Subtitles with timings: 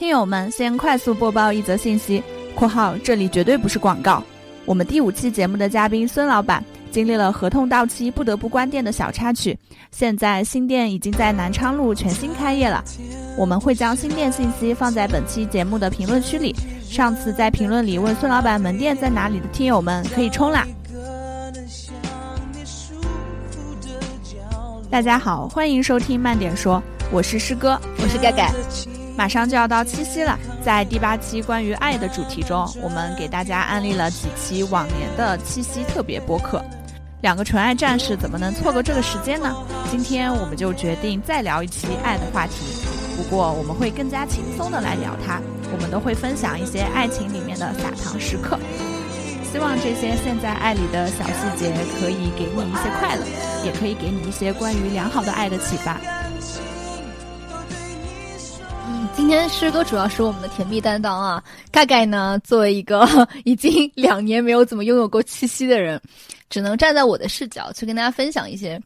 [0.00, 2.22] 听友们，先快速播报一则信息
[2.56, 4.24] （括号这里绝对不是广告）。
[4.64, 9.54] 我们第五期节目的嘉宾孙老板经历了合同到期不得不关店的小插曲，
[9.90, 12.82] 现在新店已经在南昌路全新开业了。
[13.36, 16.56] 我们会将新店信息放在本期节目的评论区里。
[16.82, 20.66] 上次在评论里问孙老板门店在哪里的听友们可以冲啦！
[24.88, 28.50] 大家好，欢迎收听慢点说，我是师哥，我是盖盖。
[29.20, 36.64] 马上就要到七夕了，在第八期关于爱的主题中，我们给大家安利了几期往年的七夕特别播客。
[37.20, 39.54] 两个纯爱战士怎么能错过这个时间呢？
[39.90, 42.54] 今天我们就决定再聊一期爱的话题，
[43.14, 45.38] 不过我们会更加轻松的来聊它。
[45.70, 48.58] 我们都会分享一些爱情里面的撒糖时刻，
[49.52, 53.22] 希望这些现在爱里的小细节可以给你一些快乐，
[53.66, 56.00] 也可以给你一些关于良好的爱的启发。
[59.20, 63.06] 今天诗歌主要是我们的甜蜜担当啊，盖盖呢作为一个
[63.44, 66.00] 已经两年没有怎么拥有过气息的人，
[66.48, 68.80] 只能站在我的视角去跟大家分享一些。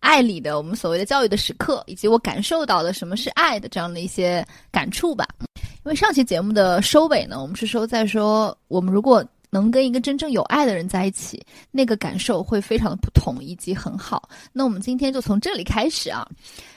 [0.00, 5.26] 爱里的我们所谓的教育的时刻，以及我感受到的什么是爱的这样的一些感触吧。
[5.56, 14.28] 因为上期节目的收尾呢，我们是说在说我们如果能跟一个真正有爱的人在一起，那个感受会非常的不同以及很好。
[14.52, 16.26] 那我们今天就从这里开始啊，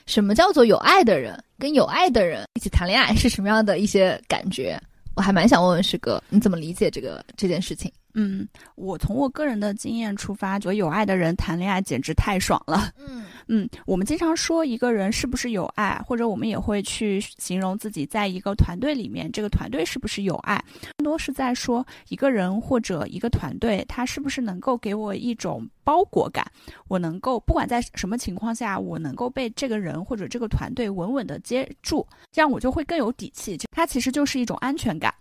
[0.05, 1.38] 什么叫做有爱的人？
[1.58, 4.81] 跟有爱的人一起谈恋爱是什么样的一些感觉？
[5.16, 7.91] 我还蛮想问问师哥，你怎么理解这个这件事情？
[8.14, 12.92] 嗯，我从我个人的经验出发，觉得有爱的人谈恋爱简直太爽了。
[13.00, 20.64] 嗯嗯，我们经常说一个人是不是有爱，或者我们也会去形容自己在一个团队里面，这个团队是不是有爱，
[20.98, 26.46] 更多是在说一个人或者一个团队，他是不是能够给我一种包裹感，
[26.88, 33.58] 我能够不管在什么情况下，我能够被这个人或者这个团队稳稳的接住，这样我就会更有底气。
[33.72, 35.14] 它其实就是一种安全感。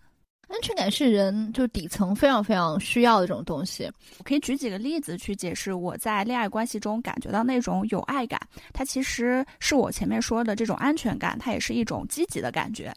[0.50, 3.90] 安全感是人就底层非常非常需要的这种东西。
[4.18, 8.40] 我可以举几个例子去解释我在恋爱关系中感觉到那种有爱感，
[8.72, 12.92] 它其实是我前面说的这种安全感，它也是一种积极的感觉。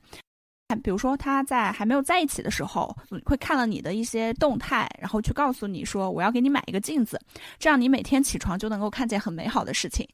[0.82, 7.22] 比如说他在还没有在一起的时候，会看了你的一些动态，然后去告诉你说我要给你买一个镜子，
[7.60, 10.08] 这样你每天起床就能够看见很美好的事情。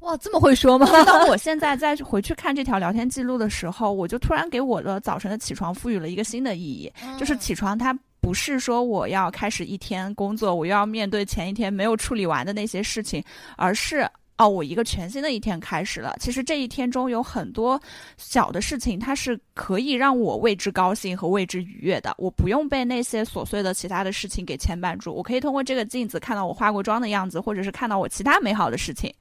[0.00, 0.86] 哇，这么会说吗？
[1.04, 13.22] 当我现在再回去看这条聊天记录的时候，我就突然给我的早晨的起床赋予了一个新的意义，就是起床它不是说我要开始一天工作，我又要面对前一天没有处理完的那些事情，
[13.56, 16.16] 而是哦，我一个全新的一天开始了。
[16.18, 17.78] 其实这一天中有很多
[18.16, 22.14] 小的事情，它是可以让我为之高兴和为之愉悦的。
[22.16, 29.12] 我不用被那些琐碎的其他的事情给牵绊住，我可以通过这个镜子看到我化过妆的样子，或者是看到我其他美好的事情。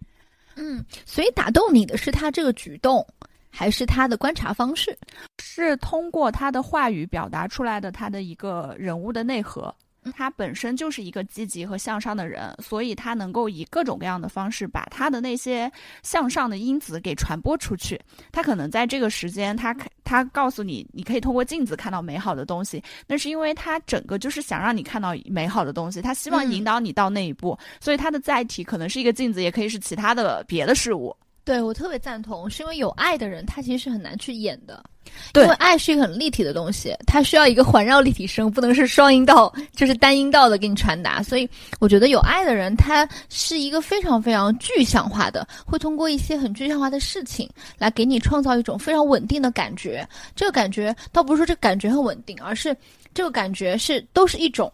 [0.61, 3.05] 嗯，所以打动你的是他这个举动，
[3.49, 4.97] 还是他的观察方式？
[5.41, 9.73] 是通过他的话语表达出来的他的一个人物的内核。
[10.15, 15.71] 他本身就是一个积极和向上的人，所以他能够以各种各样的方式把他的那些
[16.03, 17.99] 向上的因子给传播出去。
[18.31, 31.15] 他可能在这个时间，他他告诉你，你可以通过镜子看到美好的东西，那是因为他整个就是想让你看到美好的东西，他希望引导你到那一步，所以他的载体可能是一个镜子，也可以是其他的别的事物。
[31.43, 34.83] 对我特别赞同，是因为有爱的人，他其实是很难去演的。
[35.35, 41.21] 因为爱是一个很立体的东西，它需要一个环绕立体声，不能是双音道，就是单音道的给你传达。
[41.21, 41.47] 所以
[41.79, 50.07] 我觉得有爱的人，他是一个非常非常具象化的，会通过一些很具象化的事情来给你创造一种非常稳定的感觉。
[50.35, 52.75] 这个感觉倒不是说这感觉很稳定，而是
[53.13, 54.71] 这个感觉是都是一种，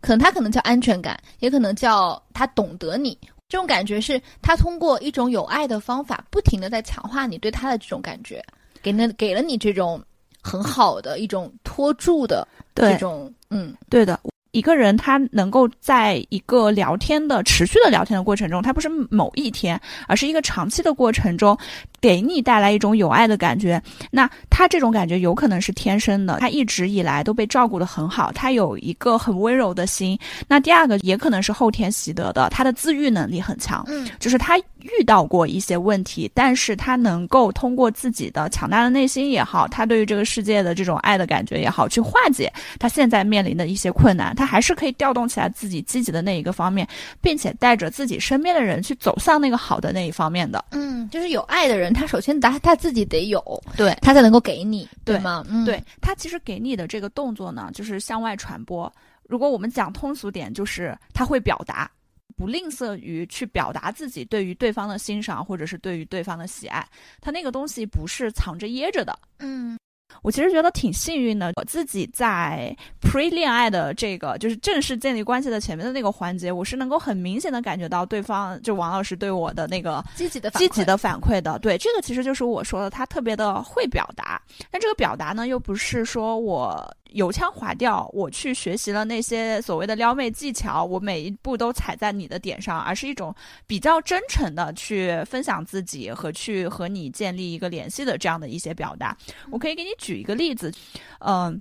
[0.00, 3.16] 可能他可能叫安全感，也可能叫他懂得你。
[3.48, 8.42] 这种感觉是他通过一种有爱的方法，不停的在强化你对他的这种感觉，
[8.82, 10.02] 给那给了你这种
[10.42, 14.18] 很好的一种托住的这种，嗯，对的。
[14.50, 21.56] 一个人他能够在一个聊天的持续的聊天的过程中，他不是某一天，而是一个长期的过程中，
[22.02, 23.80] 给你带来一种有爱的感觉。
[24.10, 30.18] 那他这种感觉有可能是天生的，他一直以来都被照顾得很好，他有一个很温柔的心。
[30.48, 44.34] 那第二个也可能是后天习得的，他的自愈能力很强，嗯，就是他遇到过一些问题，但是他能够通过自己的强大的内心也好，他对于这个世界的这种爱的感觉也好，去化解他现在面临的一些困难。
[44.34, 46.86] 他还是可以调动起来自己积极的那一个方面，
[47.20, 50.64] 并且带着自己身边的人去走向那个好的那一方面的。
[50.72, 55.44] 嗯，就是有爱的人，他首先他他自己得有，对他才能够给你，对吗？
[55.48, 58.92] 嗯，对他其实给你的这个动作呢，就是向外传播。
[59.28, 61.90] 如果我们讲通俗点，就是他会表达，
[62.36, 66.86] 不吝啬于去表达自己对于对方的欣赏，或者是对于对方的喜爱。
[67.20, 69.18] 他那个东西不是藏着掖着的。
[69.38, 69.78] 嗯。
[70.20, 71.52] 我其实觉得挺幸运的。
[71.56, 81.58] 我自己在 pre 恋爱的这个就是正式建立关系的前面的那个环节，我是能够很明显的感觉到对方就王老师对我的那个积极的积极的反馈的。
[81.60, 84.40] 对，这个其实就是我说的，他特别的会表达。
[84.70, 86.94] 但这个表达呢，又不是说我。
[87.12, 93.34] 油腔滑调，我去学习了那些所谓的撩妹技巧，我每一步都踩在你的点上，而是一种
[93.66, 99.16] 比较真诚的去分享自己和去和你建立一个联系的这样的一些表达。
[99.50, 100.72] 我可以给你举一个例子，
[101.20, 101.60] 嗯，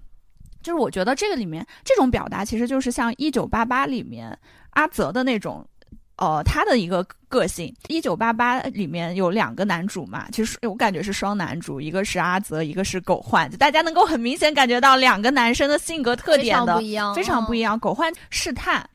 [0.62, 4.38] 就是我觉得这个里面这种表达其实就是像《一九八八》里面
[4.72, 5.68] 阿泽的那种。
[6.22, 17.80] 呃，他的一个个性，《一九八八》里面有两个男主嘛，其实我感觉是双男主，一个是阿泽，一个是狗焕，就大家能够很明显感觉到两个男生的性格特点的非常不一样，非常不一样。
[17.80, 18.88] 狗焕试探，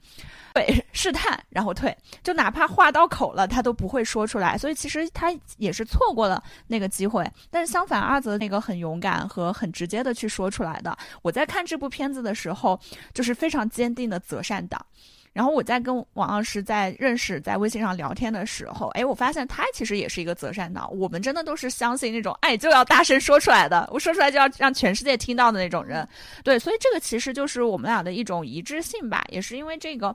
[0.54, 1.92] 对，试探，然后退，
[2.22, 7.28] 就哪怕话到口了，他都不会说出来，所以其实他也是错过了那个机会。
[7.50, 10.96] 但是相反，阿泽那个很勇敢和很直接的去说出来的。
[11.22, 12.78] 我在看这部片子的时候，
[13.12, 14.80] 就是非常坚定的择善党。
[15.36, 20.88] 然后我在跟王老师在认识、在微信上聊天的时候，哎，我发现他其实也是一个择善党。
[20.96, 26.08] 我们真的都是相信那种爱就要大声说出来的， 我说出来就要让全世界听到的那种人。
[26.42, 29.26] 对，所以这个其实就是我们俩的一种一致性吧。
[29.28, 30.08] 也是因为这个，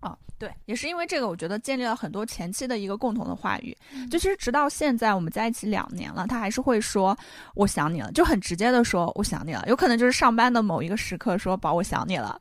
[0.00, 3.76] 哦，对，也是因为这个，我觉得建立了很多前期的一个共同的话语。
[4.10, 7.14] 就其实直到现在，我们在一起两年了，他还是会说
[7.54, 9.62] 我想你了，就很直接的说我想你了。
[9.66, 12.40] 有可能就是上班的某一个时刻说宝我想你了。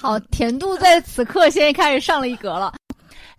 [0.00, 2.72] 好，甜度在此刻先开始上了一格了，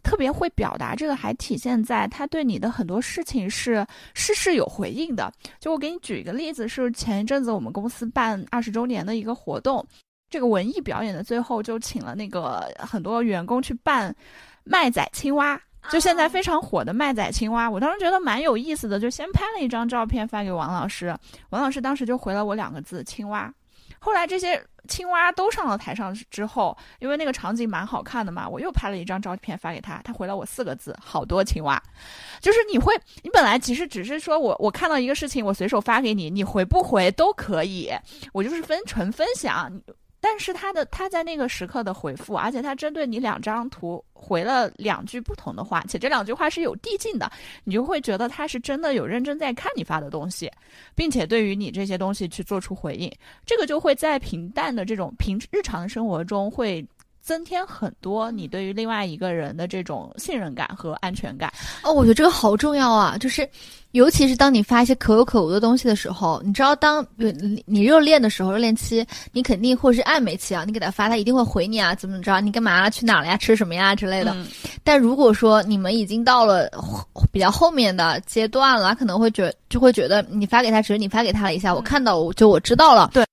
[0.04, 5.32] 特别会表达，这个还体现在他对你的很多事情是事事有回应的。
[5.58, 9.86] 就我给你举一个例子，是前一阵子我们公司办二十周年的一个活动，
[10.30, 14.14] 这个文艺表演的最后就请了那个很多员工去扮
[14.66, 15.58] 麦仔青蛙，
[15.90, 17.70] 就现在非常火的麦仔青蛙。
[17.70, 21.18] 我当时觉得蛮有意思的，就先拍了一张照片发给王老师，
[21.52, 23.50] 王老师当时就回了我两个字：青蛙。
[23.98, 31.82] 后来这些青蛙都上了台上之后，因为那个场景蛮好看的嘛，我又拍了一张照片发给他，他回了我四个字：好多青蛙。
[32.40, 32.94] 就是你会，
[33.24, 37.92] 你本来其实只是说我我看到一个事情，我随手发给你，你回不回都可以，
[38.34, 39.72] 我就是分纯分享。
[40.22, 47.32] 但是他的他在那个时刻的回复，而且他针对你两张图回了两句不同的话，且这两句话是有递进的，
[47.64, 50.52] 你就会觉得他是真的有认真在看你发的东西，
[50.96, 53.12] 并且对于你这些东西去做出回应，
[53.46, 56.86] 这个就会在平淡的这种平日常生活中会。
[57.30, 61.54] 增添很多你对于另外一个人的这种信任感和安全感
[61.84, 63.16] 哦，我觉得这个好重要啊！
[63.20, 63.48] 就是，
[63.92, 67.06] 尤其是当你发一些可有可无的东西的时候，你知道，当
[67.68, 72.42] 你热恋的时候，热恋期你肯定或者是暧昧期啊，你给他发，他一定会回你啊，怎么怎么着？
[72.42, 72.90] 你干嘛了？
[72.90, 73.38] 去哪了呀？
[73.38, 73.94] 吃什么呀？
[73.94, 74.36] 之类的。
[74.84, 76.68] 但如果说你们已经到了
[77.32, 83.12] 比较后面的阶段了，可能会觉就会觉得你发给他，只是你发给他了一下，我看到我就我知道了。
[83.14, 83.24] 对。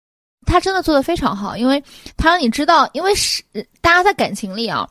[0.46, 1.82] 他真的做的非常好，因为
[2.16, 3.42] 他让你知道，因为是
[3.82, 4.88] 大家在感情里啊，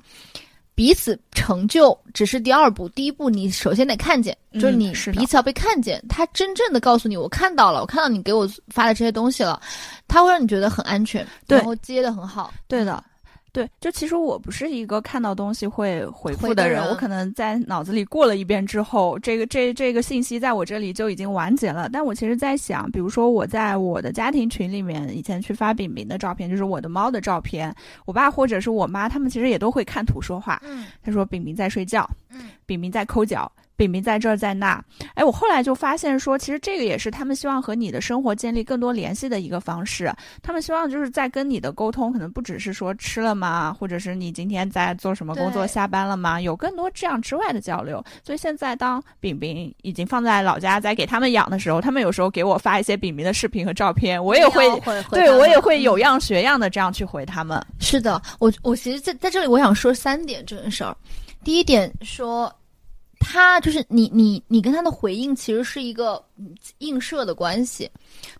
[0.75, 6.03] 彼此成就只是第二步，第一步你首先得看见，就是你彼此要被看见。
[6.07, 9.59] 他真正的告诉你，我看到了，我看到你给我发的这些东西了，
[10.07, 12.53] 他会让你觉得很安全，然后接的很好。
[12.67, 13.03] 对的。
[13.55, 21.87] 对，就其实我不是一个看到东西会回复的人，我可能在脑子里过了一遍之后，这个这这个信息在我这里就已经完结了。
[21.87, 27.73] 但我其实在想，比如说我在我的家庭群里面以前去发饼饼的照片，就是我的猫的照片，
[28.05, 30.61] 我爸或者是我妈，他们其实也都会看图说话。
[30.65, 33.49] 嗯，他说饼饼在睡觉，嗯，饼饼在抠脚。
[33.77, 34.83] 饼饼在这儿在那，
[35.15, 40.13] 哎，我后来就发现说，其实这个也是他们希望和你的生活建立更多联系的一个方式。
[40.41, 46.39] 他们希望就是在跟你的沟通，可能不只是说吃了吗，或者是你今天在做什么工作，下班了吗？
[46.39, 48.03] 有更多这样之外的交流。
[48.23, 54.63] 所以现在当饼饼已经放在老家，在给他们养的时候，他们有时候给我发一些饼饼的视频和照片，我也会，
[55.11, 57.61] 对我也会有样学样的这样去回他们。
[57.79, 60.95] 是的，我我其实在在这里我想说三点这件事儿。
[61.43, 62.49] 第一点说。
[63.19, 66.23] 他就是你，你，你跟他的回应其实是一个
[66.79, 67.89] 映射的关系，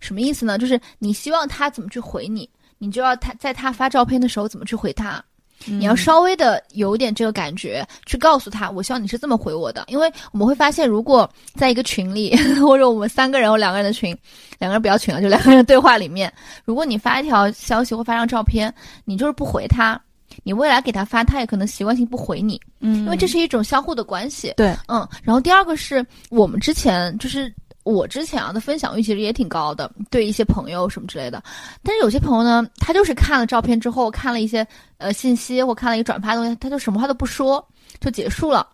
[0.00, 0.58] 什么意思呢？
[0.58, 5.22] 就是你希望他怎么去回你，你就要他在他发照片的时候怎么去回他，
[5.64, 9.84] 你要稍微的有点这个感觉去告诉他，我希望你是这么回我的。
[9.88, 14.16] 因为我们会发现，如果在一个群里， 或者我们三个人或两个人的群，
[14.58, 16.32] 两个人不要群了，就两个人对话里面，
[16.64, 18.72] 如果你发一条消息或发张照片，
[19.04, 20.00] 你就是不回他。
[20.42, 25.06] 你未来给他发，他也可能习惯性不回你，嗯，因为这是一种相互的关系，对，嗯。
[25.22, 27.52] 然后第二个是我们之前就是
[27.84, 31.42] 我之前啊的分享欲其实也挺高的，对一些朋友什么之类的。
[31.82, 34.66] 但是有些朋友呢，他就是看了照片之后，看了一些
[34.98, 37.64] 呃信息或看了一个转发的东西，他就什么话都不说
[38.00, 38.66] 就结束了。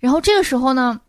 [0.00, 1.00] 然后这个时候呢，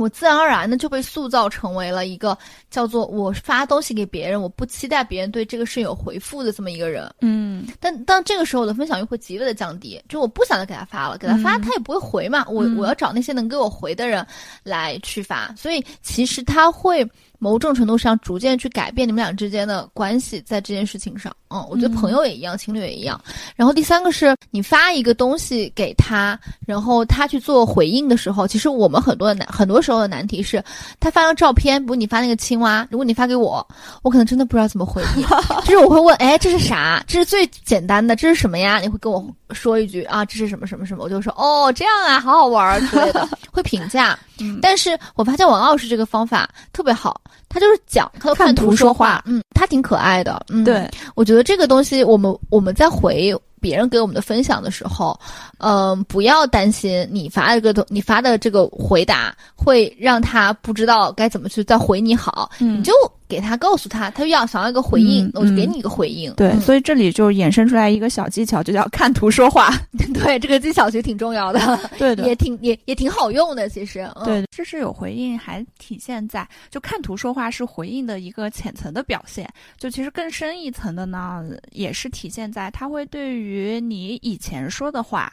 [0.00, 2.36] 我自然而然的就被塑造成为了一个
[2.70, 7.12] 叫做我发东西给别人，我不期待别人对这个事有回复的这么一个人。
[7.20, 12.46] 嗯，但当这个时候，我的分享欲会极为的降低，就我不想再给他发了，给他发嗯他也不会回嘛。
[12.48, 14.26] 我嗯我要找那些能给我回的人
[14.62, 17.06] 来去发，所以其实他会
[17.40, 21.34] 某种程度上逐渐去改变你们俩之间的关系，在这件事情上。
[21.52, 23.20] 嗯，我觉得嗯朋友也一样，情侣也一样。
[23.56, 30.62] 然后第三个是你发一个东西给他，然后他去做回应的时候，其实我们很多的难，很多时候的难题是，
[31.00, 33.66] 他发张照片，比如你发那个青蛙，如果你发给我，
[34.02, 35.26] 我可能真的不知道怎么回应，
[35.66, 37.02] 就是我会问，哎，这是啥？
[37.08, 38.78] 这是最简单的，这是什么呀？
[38.78, 44.16] 你会跟我说一句啊，这是什么什么什么，我就说哦，这样啊，好好玩儿之类的， 会评价。
[44.42, 49.00] 嗯但是我发现王老师这个方法特别好，他就是讲，他看图图说话。
[49.16, 55.18] 话，嗯，他挺可爱的，嗯，对，我觉得这个东西，我们我们在回别人给我们的分享的时候，
[55.58, 62.78] 嗯、不要担心你发的这个东，你发的这个回答会让他不知道该怎么去再回你好，嗯。
[62.78, 62.92] 你就
[63.30, 66.34] 给他告诉他，他要想要一个回应，嗯我就给嗯你一个回应。
[66.34, 69.70] 对，嗯所以这里就衍生出来一个小技巧，就叫看图说话。
[70.12, 74.00] 对，这个技巧其实挺重要的，对的也挺也也挺好用的，其实。
[74.16, 79.48] 嗯、对，这是有回应，还体现在就看图说话是回应的一个浅层的表现。
[79.78, 85.32] 就其实更深一层的呢，也是体现在他会对于你以前说的话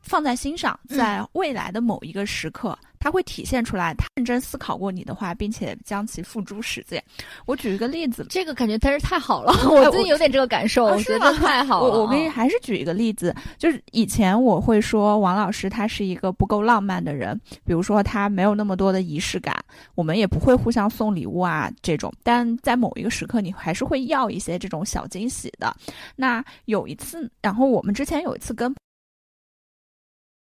[0.00, 7.02] 放在心上，嗯在未来的某一个时刻，他会体现出来，他认真思考过你的话，并且将其付诸实践。
[7.46, 11.90] 我举一个例子，这个感觉真是太好了， 我最近有点这个感受，啊我觉得太好了。
[11.92, 19.52] 我我给你嗯还是举一个例子，就是以前我会说王老师他是一个不够浪漫的人，比如说他没有那么多的仪式感，
[19.96, 25.74] 我们也不会互相送礼物啊这种，但在某一个时刻你还是会要一些这种小惊喜的。
[26.14, 28.72] 那有一次，然后我们之前有一次跟。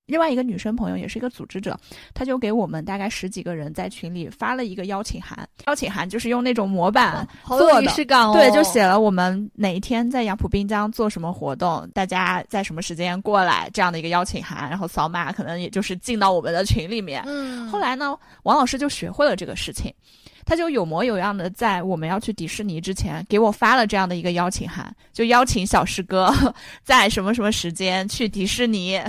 [0.06, 1.78] 另外一个女生朋友也是一个组织者，
[2.12, 5.48] 她就给我们大概十几个人在群里发了一个邀请函。
[5.66, 8.32] 邀请函就是用那种模板好有仪做的，式感哦。
[8.32, 17.22] 对，就写了我们哪一天在杨浦滨江做什么活动，大家在什么时间过来这样的一个邀请函，然后扫码，可能也就是进到我们的群里面。
[17.26, 19.94] 嗯，后来呢，王老师就学会了这个事情，
[20.44, 26.34] 他就有模有样的在我们要去迪士尼之前给我发了这样的一个邀请函，就邀请小师哥
[26.82, 29.00] 在什么什么时间去迪士尼。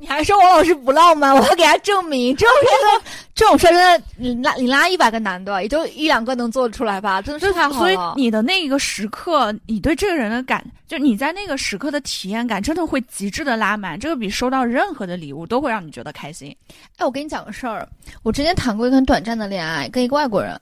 [0.00, 2.68] 你还说王老师不浪漫，我要给他证明，这种事
[3.04, 7.98] 的这种事儿真的，你拉你拉一百个男的，也就一两个能做得出来吧，真的是太好了所以。
[8.16, 14.00] 你的那一个时刻，你对这个人的感，就你在那个时刻的体验感，真的会极致的拉满。
[14.00, 16.56] 这个比收到任何的礼物都会让你觉得开心。
[16.96, 17.86] 哎，我跟你讲个事儿，
[18.22, 20.58] 我之前谈过一个很短暂的恋爱，跟一个外国人，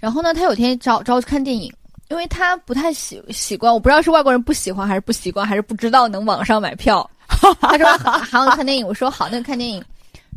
[0.00, 1.72] 然后呢，他有天找找我去看电影，
[2.08, 7.08] 因为他不太喜习惯，我不知道是外国人不喜欢，还是不习惯，还是不知道能网上买票。
[7.60, 9.84] 他说好韩国看电影，我说好，那个看电影。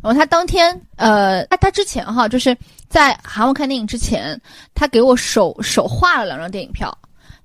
[0.02, 2.56] 然后他当天，呃，他他之前哈，就是
[2.88, 4.40] 在韩国看电影之前，
[4.74, 6.96] 他给我手手画了两张电影票。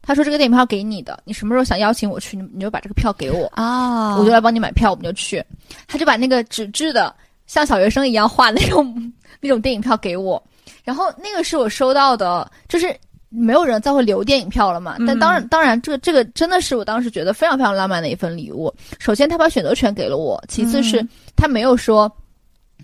[0.05, 3.48] 他说这个电影票给你的，你什么时候想邀请我去，你你就把这个票给我。
[3.55, 5.43] 啊我就来帮你买票，我们就去。
[5.88, 7.15] 他就把那个纸质的
[7.48, 10.41] 像小学生一样画的那种 那种电影票给我，
[10.84, 12.96] 然后那个是我收到的，就是
[13.34, 14.96] 没有人再会留电影票了嘛。
[15.08, 18.74] 但当然，当然，这个这个真的是我当时觉得非常非常浪漫的一份礼物。
[19.00, 22.12] 首先，他把选择权给了我；其次是嗯他没有说。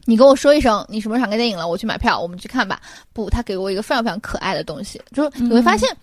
[0.05, 1.67] 你跟我说一声，你什么时候想看电影了？
[1.67, 2.79] 我去买票，我们去看吧。
[3.13, 5.97] 不，他给我一个非常非常可爱的东西，就是你会发现，嗯，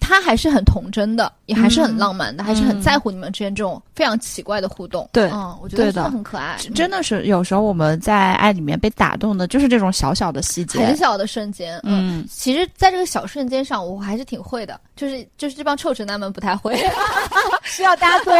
[0.00, 5.08] 他还是很童真的，也还是很浪漫的，还是很在乎你们之间这种非常奇怪的互动。
[5.12, 10.78] 对嗯，我觉得真的很可爱，嗯真的是有时候我们在爱里面被打动的，就是这种小小的细节。
[10.78, 11.78] 很小的瞬间。
[11.84, 16.74] 嗯，嗯，其实，在这个小瞬间上，我还是挺会的，就是就是这帮臭直男们不太会，
[17.64, 18.34] 需要大家多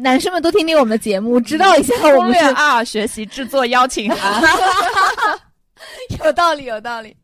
[0.00, 4.42] 男生们多听听我们的节目，知道一下我们是二：学习制作邀请函。
[6.24, 7.16] 有道理，有道理。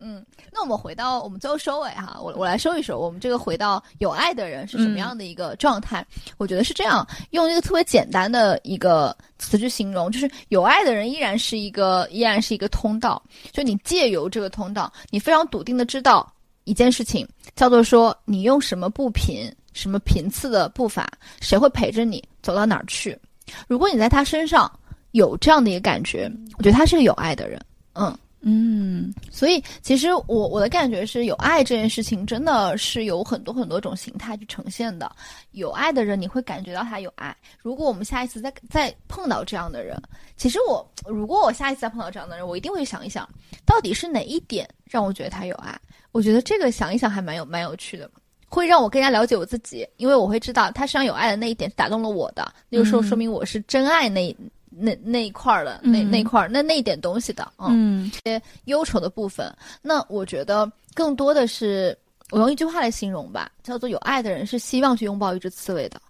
[0.00, 6.04] 嗯，那我们回到我们最后收尾哈，我我来收一收，我们这个回到有爱的人是什么样的一个状态？
[6.36, 16.32] 我觉得是这样，用一个特别简单的一个词去形容，就是有爱的人依然是一个依然是一个通道，就你借由这个通道，你非常笃定的知道
[16.64, 21.08] 一件事情，叫做说你用什么步频、什么频次的步伐，
[21.40, 23.18] 谁会陪着你走到哪儿去。
[23.66, 24.70] 如果你在他身上
[25.12, 27.58] 有这样的一个感觉，我觉得他是个有爱的人。
[27.94, 28.16] 嗯，
[28.50, 35.10] 嗯，所以其实我我的感觉是有爱这件事情真的是有很多很多种形态去呈现的。
[35.50, 37.36] 有爱的人，你会感觉到他有爱。
[37.60, 40.00] 如果我们下一次再再碰到这样的人，
[40.38, 43.28] 其实我如果我下一次再碰到这样的人，我一定会想一想，
[43.66, 45.78] 到底是哪一点让我觉得他有爱？
[46.12, 48.10] 我觉得这个想一想还蛮有蛮有趣的。
[48.50, 54.34] 会让我更加了解我自己，因为我会知道他身上有爱的那一点打动了我的，那就说嗯说明我是真爱那
[54.78, 59.52] 那那一块儿的，那那块儿那那一点东西的，嗯，些忧愁的部分。
[59.82, 61.96] 那我觉得更多的是，
[62.30, 66.00] 我用一句话来形容吧，叫做有爱的人是希望去拥抱一只刺猬的。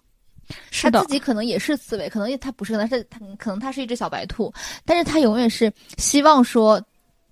[0.70, 4.52] 是的他自己可能也是刺猬，可能他不是，但是他可能他是一只小白兔，
[4.84, 6.82] 但是他永远是希望说，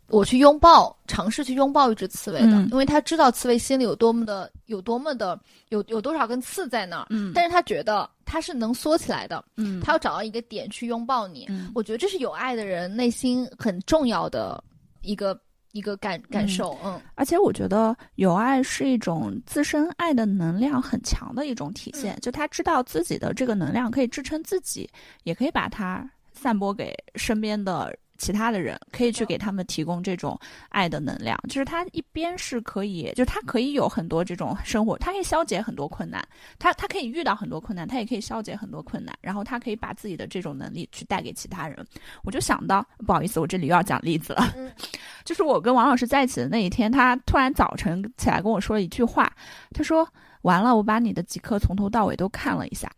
[0.09, 2.69] 我去拥抱，尝试去拥抱一只刺猬的，嗯。
[2.71, 5.39] 因为他知道刺猬心里有多么的，有多么的，
[5.71, 7.33] 有有多少根刺在那儿，嗯。
[7.35, 9.81] 但是他觉得他是能缩起来的，嗯。
[9.81, 11.47] 他要找到一个点去拥抱你。
[11.49, 11.73] 嗯。
[11.75, 14.63] 我觉得这是有爱的人内心很重要的
[15.03, 15.39] 一个
[15.73, 17.01] 一个感感受，嗯。
[17.17, 22.21] 而且我觉得有爱是一种自身爱的能量很强的一种体现，嗯。
[22.21, 24.89] 就他知道自己的这个能量可以支撑自己，
[25.25, 31.39] 也可以把它散播给身边的其他的人，可以去给他们提供这种爱的能量。
[31.49, 36.27] 就是他一边是可以，就是他可以有很多这种生活，他可以消解很多困难，
[36.59, 41.87] 他他可以遇到很多困难，他也可以消解很多困难，然后他可以把自己的这种能力去带给其他人。
[42.25, 44.53] 我就想到，不好意思，我这里又要讲例子了。
[44.57, 44.71] 嗯
[45.25, 49.31] 就是我跟王老师在一起的那一天，他突然早晨起来跟我说了一句话，
[49.73, 50.09] 他说
[50.43, 52.89] ：“完了，我把你的极客从头到尾都看了一下，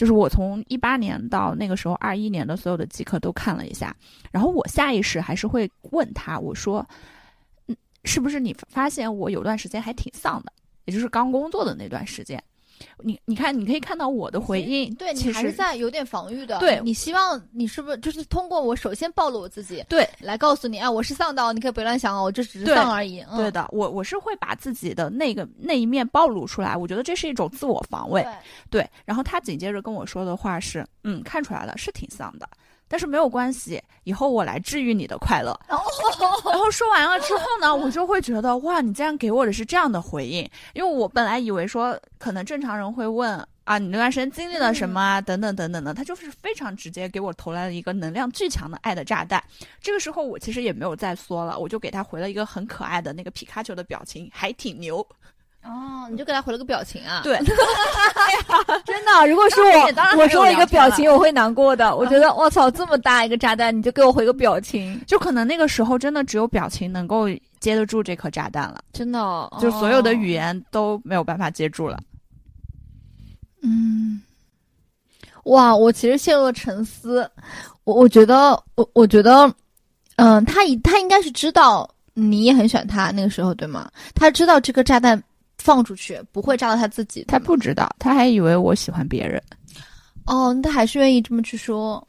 [0.00, 3.94] 就是我从一八年到那个时候二一年的所有的极客都看了一下，
[4.32, 6.88] 然后我下意识还是会问他，我说，
[7.66, 10.50] 嗯，是不是你发现我有段时间还挺丧的，
[10.86, 12.42] 也就是刚工作的那段时间。”
[12.98, 16.58] 你你看，你可以看到我的回应，对你还是在有点防御的。
[16.58, 23.20] 对你希望你是不是就是通过我首先暴露我自己，对来告诉你，啊，我是丧的哦，你可以别乱想哦，我这只是丧而已。
[23.30, 28.22] 嗯、对的，我我是会把自己的那个那一面暴露出来，我觉得这是一种自我防卫。
[28.70, 32.48] 对，对，然后他紧接着跟我说的话是，嗯，看出来了，是挺丧的，
[32.90, 35.52] 但是没有关系，以后我来治愈你的快乐。
[35.68, 35.78] 哦
[36.50, 40.38] 然后说完了之后呢，我就会觉得，哇，你竟然给我的是这样的回应，
[40.74, 49.42] 因为我本来以为说，可能正常人会问啊，你那段时间经历了什么啊，等等等等的，他就是非常直接给我投来了一个能量巨强的爱的炸弹。
[49.80, 55.06] 这个时候我其实也没有再说了，我就给他回了一个很可爱的那个皮卡丘的表情，还挺牛。
[55.62, 57.20] 哦，你就给他回了个表情啊？
[57.22, 57.36] 对，
[58.86, 61.94] 真的，如果是我，我说了一个表情，我会难过的。
[61.94, 67.28] 我觉得我操，这么大一个炸弹，你就给我回个表情，就可能那个时候真的只有表情能够
[67.60, 71.98] 接得住这颗炸弹了，真的哦，就所有的语言都没有办法接住了。
[73.62, 74.22] 嗯，
[75.44, 77.30] 哇，我其实陷入了沉思。
[77.84, 79.52] 我我觉得，我我觉得，
[80.16, 83.90] 嗯、他一他应该是知道你也很喜欢他那个时候，对吗？
[84.14, 85.22] 他知道这个炸弹
[85.60, 89.40] 放出去不会炸到他自己，他不知道，他还以为我喜欢别人。
[90.26, 92.04] 哦，他还是愿意这么去说。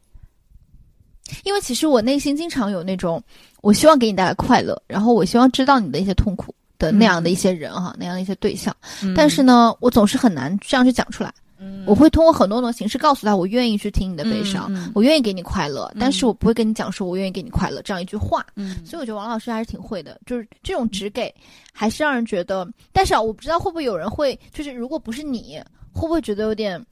[1.43, 3.21] 因为其实我内心经常有那种，
[3.61, 8.75] 我希望给你带来快乐，然后我希望知道你的一些痛苦的那样的一些人哈，那样的一些对象。
[9.15, 11.33] 但是呢，我总是很难这样去讲出来。
[11.61, 18.43] 嗯，我会通过很多种形式告诉他，我愿意去听你的悲伤，嗯嗯我愿意给你快乐，嗯但是我不会跟你讲说我愿意给你快乐这样一句话。
[18.55, 21.33] 嗯，所以我觉得王老师还是挺会的，就是这种只给，
[21.71, 22.67] 还是让人觉得。
[22.91, 25.61] 但是啊，我不知道会不会有人会，就是如果不是你，
[25.93, 26.83] 会不会觉得有点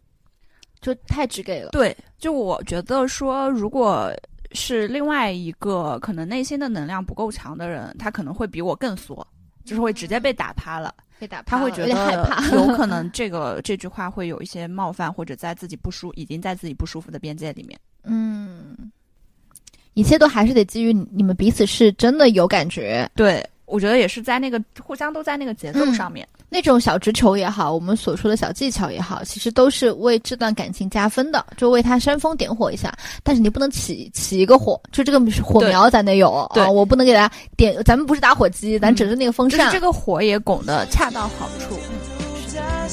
[0.82, 1.72] 就太只给了？
[1.72, 4.14] 对，就我觉得说，如果
[4.52, 9.26] 是另外一个可能内心的能量不够强的人，他可能会比我更缩，
[9.66, 10.94] 就是会直接被打趴了。
[11.20, 11.90] 被打他会觉得
[12.54, 17.80] 有可 能这个这句话会有一些冒犯，或者在自己不舒已经在自己不舒服的边界里面。
[18.04, 18.92] 嗯，
[19.94, 26.28] 一切都还是得基于你们彼此是真的有感觉，对，我觉得也是在那个互相都在那个节奏嗯上面。
[26.50, 32.92] 那种小直球也好，我们所说的小技巧也好，其实都是为这段感情加分的，就为它煽风点火一下。
[33.24, 36.70] 但是你不能起起一个火，就这个火苗咱得有对啊！
[36.70, 39.60] 我不能给大家点，咱们不是打火机，咱只是那个风扇。
[39.60, 41.78] 就是这个火也拱得恰到好处。
[42.48, 42.90] 在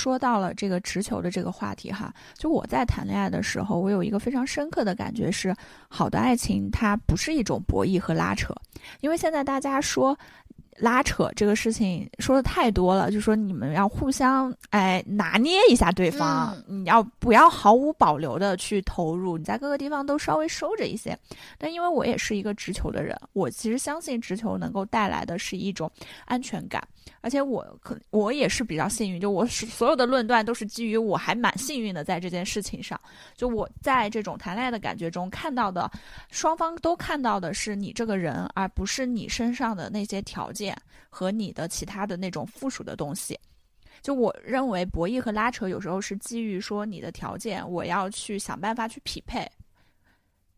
[0.00, 5.54] 说到了这个持球的这个话题哈，就我在谈恋爱的时候，我有一个非常深刻的感觉是，
[5.88, 8.54] 好的爱情它不是一种博弈和拉扯，
[9.00, 10.16] 因为现在大家说。
[10.80, 19.36] 拉扯这个事情说的太多了，就说你们要互相哎拿捏一下对方，你要不要毫无保留的去投入？
[19.36, 21.14] 你在各个地方都稍微收着一些。
[21.58, 25.90] 但因为我也是一个直球的人，我其实相信直球能够带来的是一种
[26.24, 26.82] 安全感。
[27.22, 32.98] 而且我可我也是比较幸运，就我是所有的论断都是基于我还蛮幸运的，在这件事情上，
[33.36, 35.90] 就我在这种谈恋爱的感觉中看到的，
[36.30, 40.76] 双方都看到的是你这个人，而不是你身上的那些条件
[41.08, 43.38] 和你的其他的那种附属的东西。
[44.02, 49.46] 就我认为博弈和拉扯有时候是基于说你的条件，我要去想办法去匹配。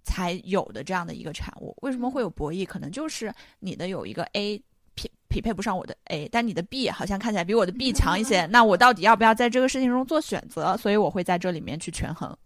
[0.05, 1.72] 才有的这样的一个产物。
[1.81, 2.66] 为什么会有博弈？
[2.66, 4.61] 可能就是你的有一个 A
[5.33, 10.77] 匹匹配不上我的 A，但你的 B 好像看起来比我的 B 强一些，那我到底要不要在这个事情中做选择？
[10.77, 12.37] 所以我会在这里面去权衡。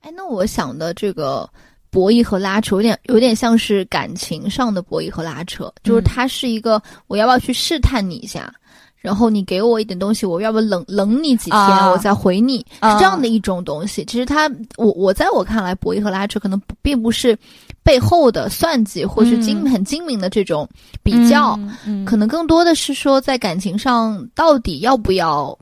[0.00, 1.48] 哎，那我想的这个
[1.88, 8.52] 博弈和拉扯，有点有点像是感情上的博弈和拉扯，就是嗯它是一个我要不要去试探你一下，
[8.96, 14.04] 然后你给我一点东西，我要不要冷冷你几天，啊我再回你，啊是这样的一种东西。
[14.04, 17.36] 其实它，我我在我看来，博弈和拉扯可能并不是
[17.86, 20.68] 背后的算计或是精、嗯很精明的这种
[21.04, 21.56] 比较，
[22.04, 25.56] 可能更多的是说在感情上到底要不要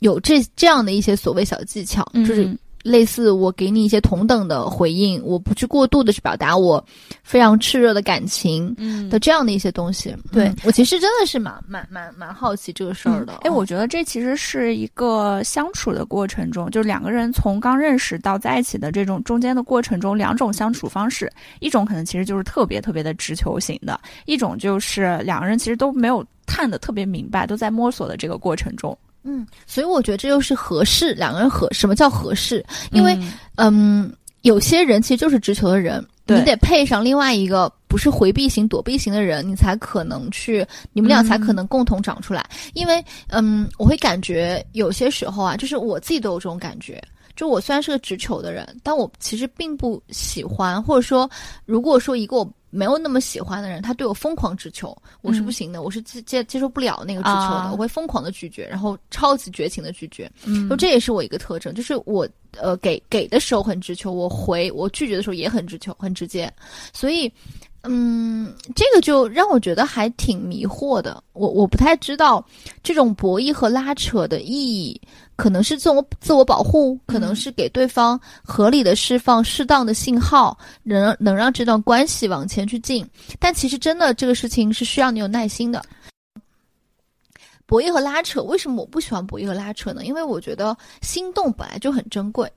[0.00, 6.84] 有这这样的一些所谓小技巧，就是嗯类似我给你一些同等的回应，我不去过度的去表达我
[7.22, 10.14] 非常炽热的感情嗯的这样的一些东西。
[10.32, 13.34] 对嗯我其实真的是蛮蛮蛮蛮好奇这个事儿的。
[13.42, 28.96] 哎、我觉得这其实是一个相处的过程中，就是两个人从刚认识到在一起的这种中间的过程中，两种相处方式，一种可能其实就是特别特别的直球型的，一种就是两个人其实都没有看的特别明白，都在摸索的这个过程中。
[29.22, 32.64] 嗯，所以我觉得这就是合适，两个人合什么叫合适？
[32.92, 33.14] 因为
[33.56, 42.48] 嗯嗯有些人其实就是直球的人，你得配上另外一个不是回避型、躲避型的人，你才可能去，你们俩才可能共同长出来。
[42.72, 47.02] 因为嗯，我会感觉有些时候啊，就是我自己都有这种感觉。
[47.40, 51.26] 就我虽然是个直球的人，但我其实并不喜欢，或者说，
[51.64, 60.30] 如果说一个我没有那么喜欢的人，他对我疯狂直球，我是不行的，我是接接接受不了那个直球的，啊我会疯狂的拒绝，然后超级绝情的拒绝。
[60.44, 66.52] 嗯就这也是我一个特征，就是我呃给给的时候很直球，我回我拒绝的时候也很直球，很直接，
[66.92, 67.32] 所以
[67.84, 71.24] 嗯，这个就让我觉得还挺迷惑的。
[71.32, 72.44] 我我不太知道
[72.82, 75.00] 这种博弈和拉扯的意义，
[75.40, 83.08] 可能是自我自我保护，可能是给对方合理的释放适当的信号，能能让这段关系往前去进。
[83.38, 85.82] 但其实真的这个事情是需要你有耐心的。
[87.64, 90.04] 博弈和拉扯，为什么我不喜欢博弈和拉扯呢？
[90.04, 92.52] 因为我觉得心动本来就很珍贵，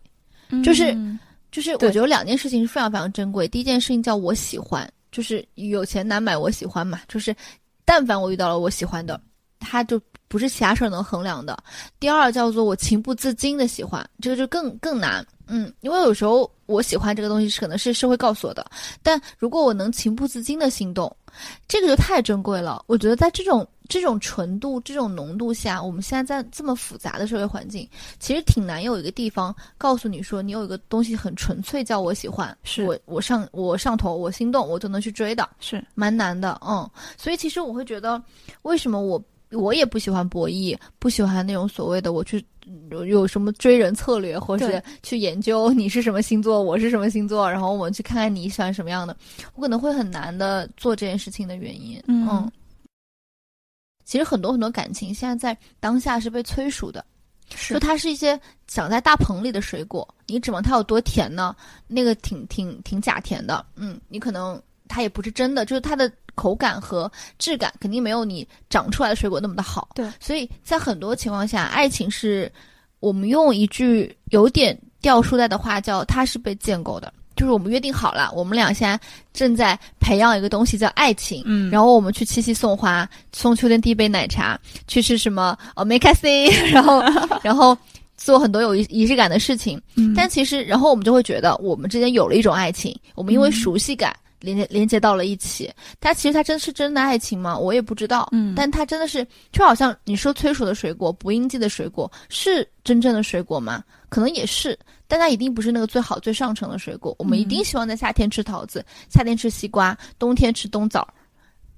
[0.61, 1.17] 就是嗯
[1.53, 3.47] 就是我觉得两件事情是非常非常珍贵。
[3.47, 7.33] 第一件事情叫我喜欢，就是有钱难买我喜欢嘛，就是
[7.85, 9.17] 但凡我遇到了我喜欢的，
[9.57, 10.01] 他就
[10.33, 11.55] 不是其他事儿能衡量的。
[11.99, 15.23] 第二叫做我情不自禁的喜欢，这个就更更难。
[15.45, 18.65] 嗯，因为有时候我喜欢这个东西是可能是社会告诉我的，
[19.03, 21.15] 但如果我能情不自禁的心动，
[21.67, 22.83] 这个就太珍贵了。
[22.87, 27.87] 我觉得在这种这种纯度、这种浓度下，我们现在在这么复杂的社会环境，
[28.19, 36.59] 其实挺难有一个地方告诉你说，你有一个东西很纯粹，叫我喜欢，是我我上我上头，我心动，我就能去追的，是蛮难的。
[36.65, 38.19] 嗯，所以其实我会觉得，
[38.63, 39.21] 为什么我
[39.53, 42.43] 我也不喜欢博弈，不喜欢那种所谓的我去。
[42.91, 49.13] 有有什么追人策略，或是去研究你是什么星座，我是什么星座，然后我们去看看你喜欢什么样的，
[49.55, 52.01] 我可能会很难的做这件事情的原因。
[52.07, 52.49] 嗯
[54.05, 57.03] 其实很多很多感情现在在当下是被催熟的，
[57.53, 61.53] 是就它是一些长在大棚里的水果，你指望它有多甜呢？
[61.85, 64.61] 那个挺挺挺假甜的，嗯，你可能
[64.93, 69.89] 它也不是真的，就是它的口感和质感肯定没有你长出来的水果那么的好。
[69.95, 72.51] 对所以在很多情况下，爱情是
[72.99, 78.99] 我们用一句有点掉书袋的话叫“它是被建构的”，就是我们约定好了，我们俩现在
[79.33, 87.01] 正在培养一个东西叫爱情，嗯然后我们去七夕送花，送秋天第一杯奶茶，去吃什么 omakase， 然后
[87.43, 87.77] 然后
[88.15, 89.81] 做很多有仪仪式感的事情。
[89.95, 95.71] 嗯但其实，然后我们就会觉得我们之间有了一种爱情，我们因为嗯熟悉感连接连接到了一起。
[95.99, 97.57] 它其实它真是真的爱情吗？
[97.57, 98.27] 我也不知道。
[98.31, 103.83] 嗯但它真的是，就好像你说催熟的水果、不应季的水果是真正的水果吗？
[104.09, 104.77] 可能也是，
[105.07, 107.15] 但它一定不是那个最好最上乘的水果。
[107.17, 111.07] 我们一定嗯希望在夏天吃桃子，夏天吃西瓜，冬天吃冬枣，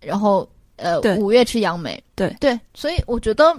[0.02, 2.04] 然后呃五月吃杨梅。
[2.16, 3.56] 对对，所以我觉得。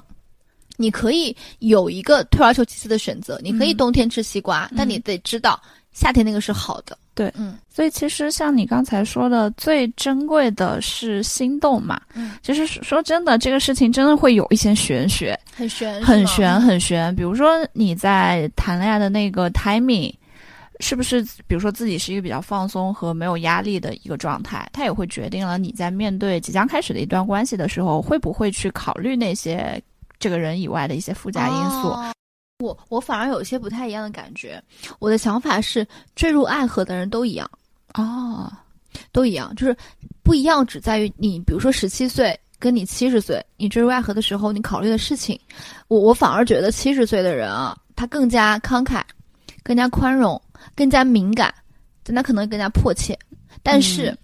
[0.79, 5.59] 你可以有一个退而求其次的选择，你可以嗯冬天吃西瓜，但你嗯得知道
[5.91, 6.99] 夏天那个是好的。
[7.17, 12.01] 对嗯所以其实像你刚才说的，最珍贵的是心动嘛。
[12.15, 17.15] 嗯，其实说真的，这个事情真的会有一些玄学，很玄，很玄很玄。
[17.17, 20.15] 比如说你在谈恋爱的那个 timing，
[20.81, 29.83] 是不是比如说自己是一个比较放松和没有压力的一个状态，它也会决定了你在面对即将开始的一段关系的时候，会不会去考虑那些
[30.19, 31.89] 这个人以外的一些附加因素。
[31.89, 32.13] 哦
[32.59, 34.63] 我我反而有一些不太一样的感觉。
[34.99, 37.51] 我的想法是，坠入爱河的人都一样，
[37.95, 38.51] 哦，
[39.13, 39.77] 都一样，就是
[40.23, 45.39] 不一样，只在于你，比如说十七岁跟你七十岁，你坠入爱河的时候，你考虑的事情。
[45.89, 49.03] 我我反而觉得七十岁的人啊，他更加慷慨，
[49.63, 50.41] 更加宽容，
[50.75, 51.55] 更加敏感。
[52.03, 53.19] 但他可能更加迫切。
[53.63, 54.19] 但是，嗯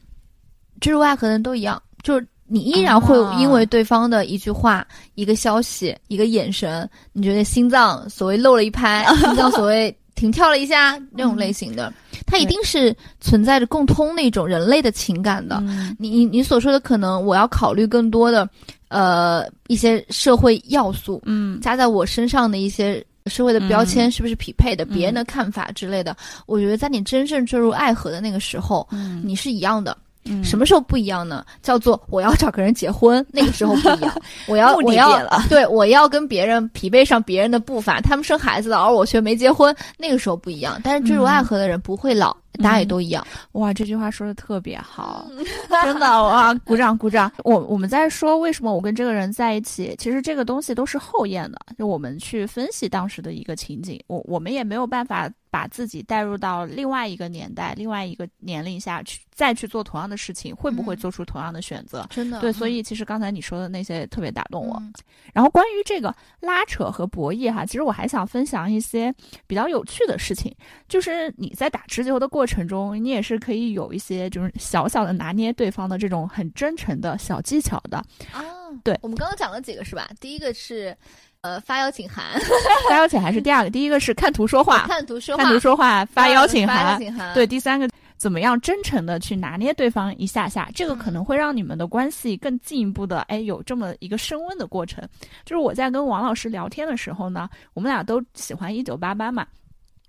[0.80, 3.36] 坠入爱河的人都一样，就是你依然会啊。
[3.40, 11.92] 因为对方的一句话、一个消息、一个眼神，你觉得心脏所谓漏了一拍， 心脏所谓停跳了一下那种类型的，
[12.26, 15.56] 它一定是存在着共通的一种人类的情感的。
[15.66, 15.96] 嗯。
[15.98, 18.48] 你你你所说的可能，我要考虑更多的，
[18.88, 21.60] 呃，一些社会要素嗯。
[21.60, 26.14] 加在我身上的一些社会的标签是不是匹配的，嗯别人的看法之类的。
[26.46, 29.22] 我觉得在你真正坠入爱河的那个时候，嗯。
[29.24, 29.96] 你是一样的。
[30.24, 31.44] 嗯什么时候不一样呢？
[31.62, 34.14] 叫做我要找个人结婚， 那个时候不一样。
[34.46, 40.80] 我要 我要对我要跟别人匹配上别人的步伐，他们生孩子了，而我却没结婚，那个时候不一样。
[40.84, 43.26] 但是坠入嗯爱河的人不会老，大家也都一样。
[43.52, 45.26] 哇，这句话说的特别好，
[45.84, 47.30] 真的哇，鼓掌鼓掌。
[47.44, 62.06] 我我们在说为什么我跟这个人在一起，其实这个东西都是后验的，就我们去分析当时的一个情景，我我们也没有办法把自己带入到另外一个年代、另外一个年龄下去，再去做同样的事情，会不会嗯做出同样的选择？
[62.10, 64.76] 真的对，所以其实刚才你说的那些特别打动我。
[64.78, 64.92] 嗯
[65.32, 69.14] 然后关于这个拉扯和博弈哈，其实我还想分享一些
[69.46, 70.54] 比较有趣的事情，
[70.88, 77.98] 就是你在打直球的过程中，你也是可以有一些就是小小的拿捏对方的这种很真诚的小技巧的。
[78.32, 78.42] 啊，
[78.84, 80.08] 对我们刚刚讲了几个是吧？
[80.20, 80.96] 第一个是
[81.40, 82.24] 呃发邀请函，
[82.88, 86.46] 发邀请函是第二个，第一个是看图说话， 看图说话，看图说话，发邀。
[86.46, 87.00] 请函，
[87.34, 95.02] 对，第三个怎么样真诚的去拿捏对方一下下，这个可能会让你们的关系更进一步的，哎，有这么一个升温的过程。
[95.44, 99.46] 就是我在跟王老师聊天的时候呢，我们俩都喜欢一九八八嘛。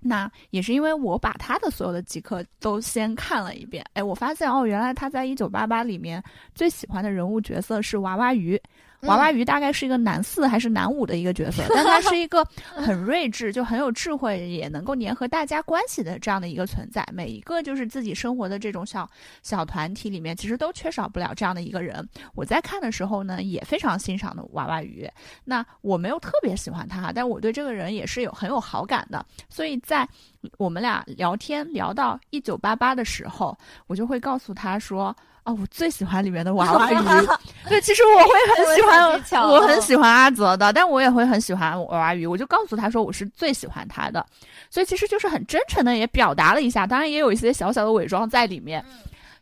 [0.06, 6.22] 那也是因为我把他的所有的集客都先看了一遍，哎，我发现哦，原来他在一九八八里面
[6.54, 8.60] 最喜欢的人物角色是娃娃鱼，
[9.06, 17.06] 娃娃鱼大概是一个男四还是男五的一个角色，但他是一个 很睿智，就很有智慧，也能够粘合大家关系的这样的一个存在。
[17.12, 19.08] 每一个就是自己生活的这种小
[19.42, 22.06] 小团体里面，其实都缺少不了这样的一个人。
[22.34, 25.08] 我在看的时候呢，也非常欣赏的娃娃鱼。
[25.44, 29.24] 那我没有特别喜欢他，但我对这个人也是有很有好感的。
[29.48, 30.08] 所以在
[30.56, 35.14] 我们俩聊天聊到一九八八的时候，我就会告诉他说。
[35.44, 36.96] 哦，我最喜欢里面的娃娃鱼。
[37.68, 42.26] 对，其实我会很喜欢我很喜欢阿泽的，但我也会很喜欢娃娃鱼。
[42.26, 44.24] 我就告诉他说我是最喜欢他的，
[44.70, 48.84] 所以其实就是很真诚的也表达了一下，当然也有一些小小的伪装在里面。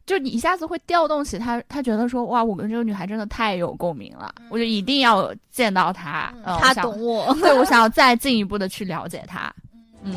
[0.04, 7.32] 就你一下子会调动起他，他觉得说哇，我跟这个女孩真的太有共鸣了，我就一定要见到她，嗯他懂我。
[7.40, 9.54] 对我想要再进一步的去了解她。
[10.02, 10.12] 嗯，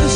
[0.00, 0.07] 我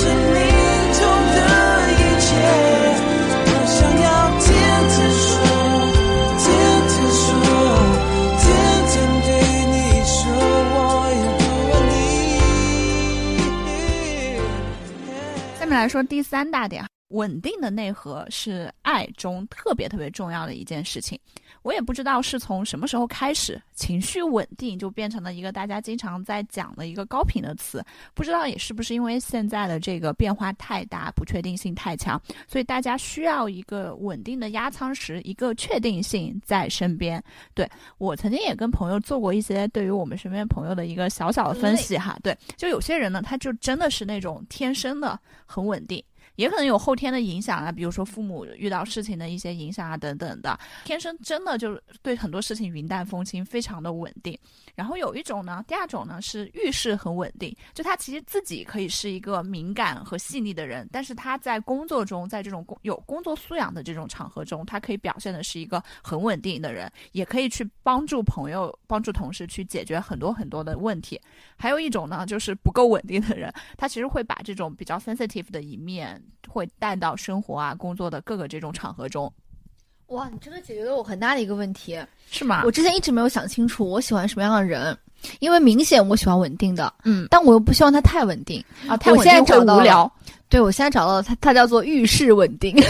[15.59, 21.19] 下面来说第三大点，稳定的内核是爱中特别特别重要的一件事情。
[21.63, 27.85] 我也不知道是从什么时候开始，情绪稳定就变成了一个大家经常在讲的一个高频的词。
[28.15, 37.23] 不知道也是不是因为现在的这个变化太大，不确定性太强，所以大家需要一个稳定的压舱石，一个确定性在身边。
[37.55, 42.19] 对我曾经也跟朋友做过一些对于我们身边朋友的一个小小的分析哈。
[42.25, 46.03] 对，就有些人呢，他就真的是那种天生的很稳定。
[46.37, 50.59] 也可能有后天的影响啊，比如说父母遇到事情的一些影响啊，等等的。
[50.85, 54.39] 天生真的就是对很多事情云淡风轻，非常的稳定。
[54.75, 71.21] 然后有一种呢，第二种呢是遇事很稳定，就他其实自己可以是一个敏感和细腻的人，但是他在工作中，在这种工有工作素养的这种场合中，他可以表现的是一个很稳定的人，也可以去帮助朋友、帮助同事去解决很多很多的问题。
[71.57, 79.33] 还有一种呢，就是不够稳定的人，他其实会把这种比较 sensitive 的一面会带到生活啊、工作的各个这种场合中，
[80.09, 81.99] 哇，你真的解决了我很大的一个问题。
[82.31, 82.63] 是吗？
[82.65, 84.97] 我之前一直没有想清楚我喜欢什么样的人，
[85.41, 88.65] 因为明显我喜欢稳定的，嗯但我又不希望他太稳定。
[88.89, 90.13] 啊，太我现在稳定会无聊。
[90.49, 92.77] 对，我现在找到了他，他叫做遇事稳定。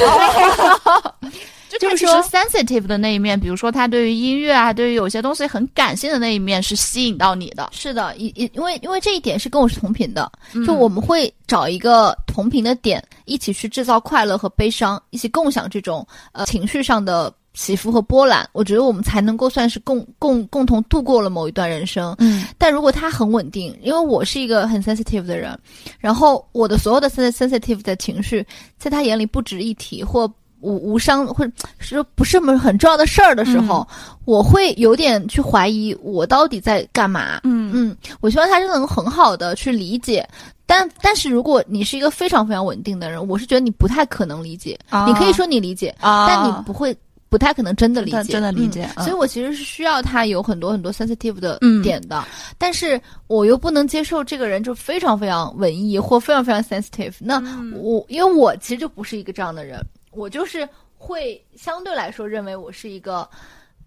[1.79, 7.71] 就就是说 sensitive 的那一面，比如说他对于音乐啊，对于有些东西很感性的那一面是吸引到你的。
[7.73, 18.49] 是的，因因因为因为这一点是跟我是同频的，嗯就我们会找一个同频的点，一起去制造快乐和悲伤，一起共享这种呃情绪上的起伏和波澜。
[18.53, 22.15] 我觉得我们才能够算是共共共同度过了某一段人生。
[22.19, 25.59] 嗯但如果他很稳定，因为我是一个很 sensitive 的人，
[25.99, 28.47] 然后我的所有的 sen- sensitive 的情绪，
[28.79, 30.33] 在他眼里不值一提，或
[30.63, 33.87] 无无伤或者是不是么很重要的事儿的时候，
[34.25, 37.41] 我会有点去怀疑我到底在干嘛。
[37.45, 40.27] 嗯嗯，我希望他是能很好的去理解。
[40.65, 44.79] 但但是如果你是一个非常非常稳定的人，我是觉得你不太可能理解。
[44.89, 46.97] 啊你可以说你理解，啊但你不会。
[47.29, 52.23] 不太可能真的理解，真的理解嗯嗯所以我其实是需要他有很多很多 sensitive 的嗯点的，
[52.59, 57.15] 但是我又不能接受这个人就非常非常文艺或非常非常 sensitive。
[57.19, 59.81] 那嗯我因为我其实就不是一个这样的人，
[60.13, 63.29] 我就是会相对来说认为我是一个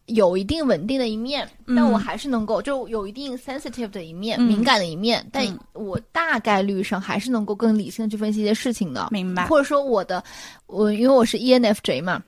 [0.07, 9.07] 有一定稳定的一面，嗯但我还是能够就有一定 sensitive 的一面、嗯敏感的一面，但嗯我大概率上还是能够更理性的去分析一些事情的。
[9.11, 9.45] 明白。
[9.47, 10.23] 或者说我的
[10.67, 12.21] 我因为我是 E ENFJ 嘛。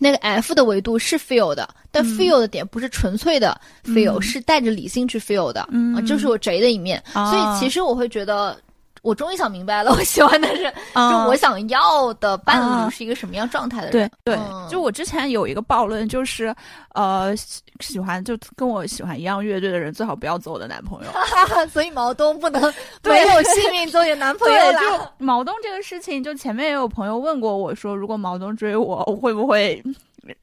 [0.00, 7.00] 那个 F 的维度是 feel 的，但嗯 feel 的点不是纯粹的 feel，、嗯是带着理性去 feel 的，嗯啊，就是我 J 的一面。
[7.12, 8.58] 啊所以其实我会觉得，
[9.02, 14.10] 我终于想明白了， 我喜欢的是，啊就我想要的伴啊侣是一个什么样状态的对人。
[14.24, 16.54] 对嗯，就我之前有一个暴论，就是
[16.94, 21.10] 呃，喜喜欢就跟我喜欢一样乐队的人，最好不要做我的男朋友。
[21.68, 22.62] 所以毛东不能
[23.02, 24.80] 没有幸运做你男朋友对，啦。
[24.80, 29.82] 就毛东这个事情，就前面也有朋友问过我说，如果毛东追我，我会不会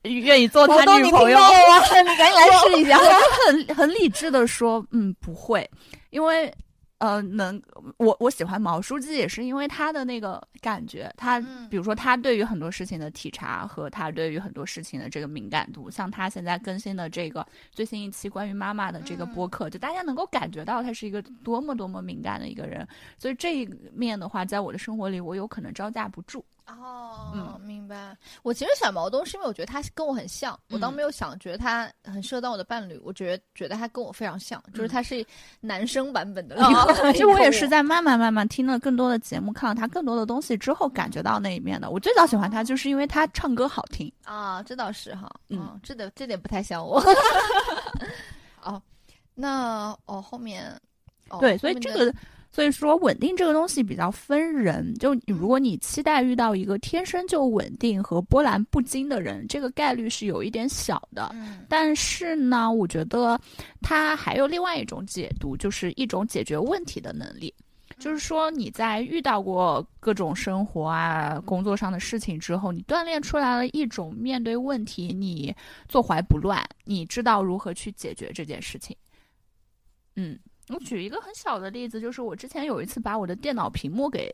[0.03, 1.39] 愿意做他女朋友？
[1.39, 2.97] 你赶紧来试一下。
[2.99, 3.09] 我就
[3.47, 5.69] 很很理智的说，嗯，不会，
[6.09, 6.53] 因为
[6.99, 7.61] 呃，能
[7.97, 11.67] 我我喜欢毛书记也是因为他的那个感觉，他嗯。
[11.69, 26.43] 比如说他对于很多事情的体察和他对于很多事情的这个敏感度，像他现在更新的这个最新一期关于妈妈的这个播客，就大家能够感觉到他是一个多么多么敏感的一个人，所以这一面的话，在我的生活里，我有可能招架不住。
[26.79, 28.15] 哦，嗯明白。
[28.43, 35.25] 我其实选毛东是因为我觉得他跟我很像，我倒嗯没有想觉得他很适合当我的伴侣，我觉得觉得他跟我非常像，就是他是
[35.59, 37.11] 男生版本的那个。
[37.13, 41.89] 其实我也是在慢慢慢慢听了更多的节目，看了他更多的东西之后，感觉到那一面的。
[41.89, 44.11] 我最早喜欢他，就是因为他唱歌好听。
[44.23, 47.01] 啊，这倒是哈，嗯嗯，这点这点不太像我。
[48.61, 48.81] 哦，
[49.33, 50.71] 那哦后面，
[51.29, 52.13] 哦对，所以这个，
[52.51, 54.93] 所以说稳定这个东西比较分人。
[54.95, 61.29] 就你如果你期待遇到一个天生就稳定和波澜不惊的人，这个概率是有一点小的。
[61.33, 63.39] 嗯但是呢，我觉得
[63.81, 67.53] 它还有另外一种解读，就是一种解决问题的能力。
[67.97, 75.53] 就是说，你在遇到过各种生活啊、工作上的事情之后，你锻炼出来了一种面对问题你
[75.87, 78.95] 坐怀不乱，你知道如何去解决这件事情。
[80.15, 84.33] 嗯，我举一个很小的例子，就是我之前有一次把我的电脑屏幕给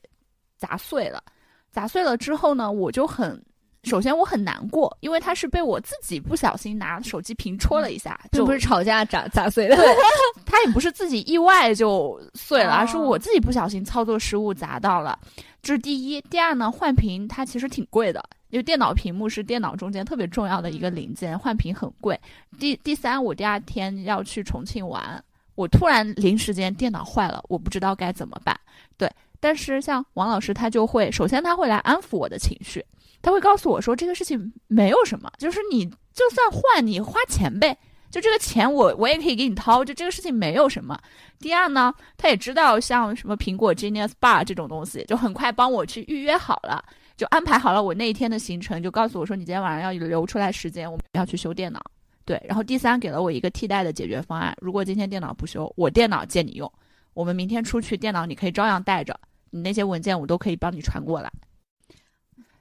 [0.58, 1.24] 砸碎了，
[1.72, 3.42] 砸碎了之后呢，我就很。
[3.84, 9.78] 首先我很难过，因为它是被我自己不小心拿手机屏戳了一下，就并不是吵架砸砸碎的。
[10.44, 15.20] 它也不是自己意外就碎了，哦而是我自己不小心操作失误砸到了。
[15.62, 16.20] 这是第一。
[16.32, 22.20] 第二呢，换屏它其实挺贵的，因为电脑屏幕是电脑中间特别重要的一个零件，换屏很贵。
[22.58, 25.24] 第第三，我第二天要去重庆玩，
[25.56, 28.58] 我突然临时间电脑坏了，我不知道该怎么办。
[28.98, 32.86] 对，但是像王老师他就会，首先他会来安抚我的情绪，
[33.22, 37.78] 他会告诉我说这个事情没有什么，就是你就算换你花钱呗。
[38.12, 40.98] 就这个钱我我也可以给你掏，就这个事情没有什么。
[41.38, 46.82] 第二呢，他也知道像什么苹果 Genius Bar 这种东西，就很快帮我去预约好了，
[47.18, 51.82] 就安排好了我那一天的行程，就告诉我说你今天晚上要留出来时间，我们要去修电脑。
[52.26, 56.72] 对，然后第三给了我一个替代的解决方案，如果今天电脑不修，我电脑借你用，
[57.14, 59.18] 我们明天出去电脑你可以照样带着，
[59.52, 61.32] 你那些文件我都可以帮你传过来。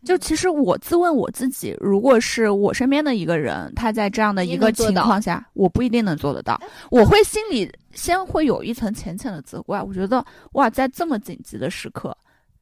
[0.05, 6.61] 就其实我自问我自己，如果是我身边的一个人，他在这样的一个情况下，我不一定能做得到。
[6.91, 10.23] 我会心里先会有一层浅浅的责怪，我觉得
[10.53, 12.15] 哇，在这么紧急的时刻，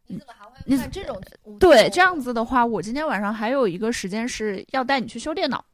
[0.06, 1.20] 你怎么还会你干这种？
[1.58, 5.64] 对这样子的话，我今天晚上还有一个时间是要带你去修电脑，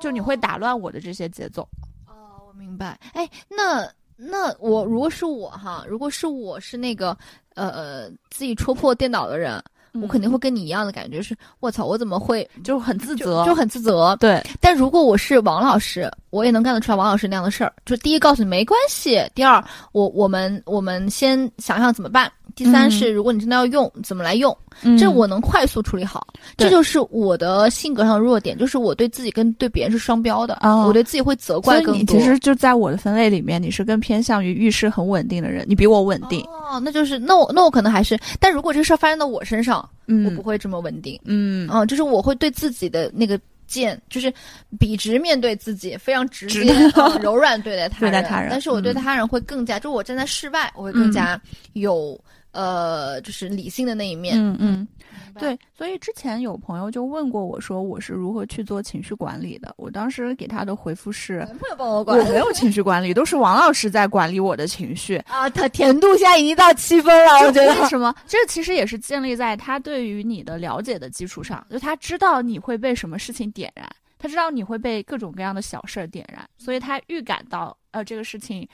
[0.00, 1.62] 就你会打乱我的这些节奏。
[2.06, 2.98] 哦，我明白。
[3.12, 7.16] 哎，那那我如果是我哈，如果是我是那个
[7.54, 9.62] 呃自己戳破电脑的人，
[10.02, 14.14] 我肯定会跟你一样的感觉是，我操，我怎么会就很自就责，就很自责。
[14.20, 17.72] 对，但如果我是王老师，我也能干得出来王老师那样的事儿。
[17.84, 24.56] 就第一，告诉你没关系；第二，我我们我们先想想怎么办；第三嗯是，如果你真的要用，怎么来用。
[24.82, 32.14] 嗯这我能快速处理好，对这就是我的性格上的弱点，就是我对自己跟对别人是双标的，哦我对自己会责怪更多。
[32.14, 36.42] 其实就在我的分类里面，你是更偏向于遇事很稳定的人，你比我稳定。
[36.70, 41.18] 哦，那就是那我那我可能还是，但如果这个事儿发生到我身上，嗯，我不会这么稳定。
[41.24, 44.32] 嗯嗯，就是我会对自己的那个剑，就是
[44.78, 48.48] 笔直面对自己，非常直直接、 嗯柔软对待他对待他人。
[48.50, 48.94] 但是我对嗯。
[48.94, 51.40] 他人会更加，就我站在室外，我会更加
[51.74, 52.18] 有、
[52.52, 54.36] 呃，就是理性的那一面。
[54.38, 54.88] 嗯嗯，
[55.36, 61.38] 白对，所以之前有朋友就问过我说我是如何去做情绪管理的，我当时给他的回复是。
[61.38, 65.16] 男朋友帮我管我没有情绪管理，都是王老师在管理我的情绪。
[65.28, 67.74] 啊，他甜度现在已经到七分了，我觉得。
[67.80, 68.14] 为什么？
[68.26, 73.86] 这其实也是建立在他对于你的了解的基础上，就他知道你会被什么事情点燃，
[74.18, 78.66] 他知道你会被各种各样的小事儿点燃，所以他预感到呃这个事情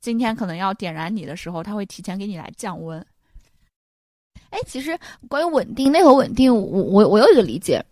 [0.00, 3.04] 今天可能要点燃你的时候，他会提前给你来降温。
[4.54, 4.96] 哎，其实
[5.28, 7.84] 关于稳定，内核稳定，我我我有一个理解，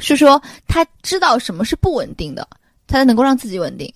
[0.00, 2.46] 是说他知道什么是不稳定的，
[2.88, 3.92] 他才能够让自己稳定。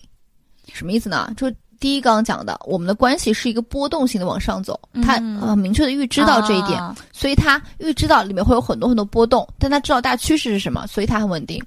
[0.73, 1.29] 什么意思呢？
[1.37, 11.63] 就第一刚刚讲的，我们的关系是一个波动性的往上走，他嗯呃明确的预知到这一点，啊所以他预知到里面会有很多很多波动，但他知道大趋势是什么，所以他很稳定。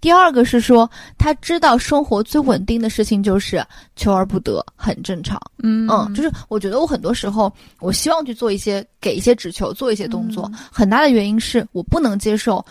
[0.00, 3.64] 第二个是说，他知道生活最稳定的事情就是
[3.96, 5.40] 求而不得，很正常。
[5.62, 12.64] 嗯嗯，就是我觉得我很多时候，我希望去做一些给一些只求，做一些动作，嗯很大的原因是我不能接受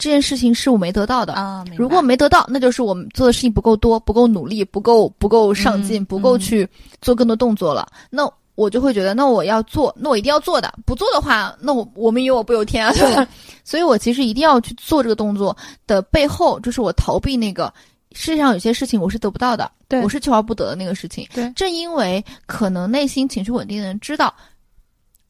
[0.00, 1.34] 这件事情是我没得到的。
[1.34, 6.68] 啊，如果没得到，那就是我们做的事情不够多，不够努力，不够不够上进，嗯不够嗯去
[7.02, 7.86] 做更多动作了。
[8.08, 10.72] 那我就会觉得，那我要做，那我一定要做的。
[10.86, 13.28] 不做的话，那我我们由我不由天啊，对吧？
[13.62, 15.54] 所以我其实一定要去做这个动作
[15.86, 17.72] 的背后，就是我逃避那个
[18.12, 21.28] 世界上有些事情我是得不到的，对我是求而不得的那个事情。
[21.34, 24.34] 对正因为可能内心情绪稳定的人知道，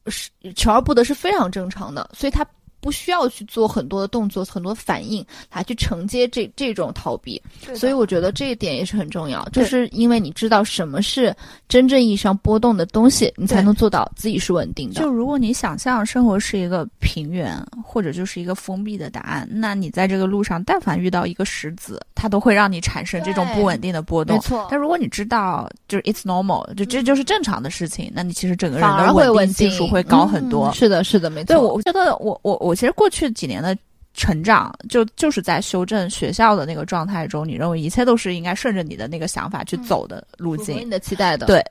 [0.07, 2.45] 是求而不得是非常正常的，所以他
[2.81, 7.41] 不需要去做很多的动作、很多反应来去承接这这种逃避。
[7.75, 11.33] 所以我觉得这一点也是很重要，就是因为你知道什么是
[11.69, 14.95] 真正意义上波动的东西，你才能做到自己是稳定的。
[14.99, 24.35] 就如果你想象生活是一个平原，或者就是一个封闭的答案，那你在这个路上，但凡遇到一个石子，它都会让你产生这种不稳定的波动。
[24.37, 30.69] 没错，但如果你知道就是 it's normal，就这就是正常的事情，那你其实整个人的会稳定，稳定系数会高很多。
[30.69, 31.47] 嗯是的，是的，没错。
[31.47, 33.77] 对，我觉得我我我其实过去几年的
[34.13, 40.65] 成长，就就是在修正学校的那个状态中，你认为一切都是应该顺着你的那个想法去走的路径。
[40.67, 41.45] 符合你的期待的。
[41.47, 41.63] 对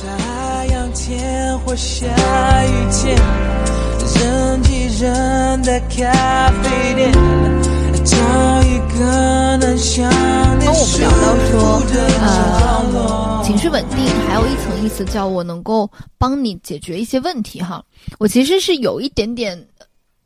[0.00, 3.16] 太阳天或下雨天，
[4.14, 7.12] 人挤人的咖啡店，
[8.08, 10.10] 找一个能想
[10.58, 11.82] 你刚我们聊到说
[12.22, 17.84] 呃，情绪稳定还有一层意思叫我能够帮你解决一些问题哈。
[18.18, 19.62] 我其实是有一点点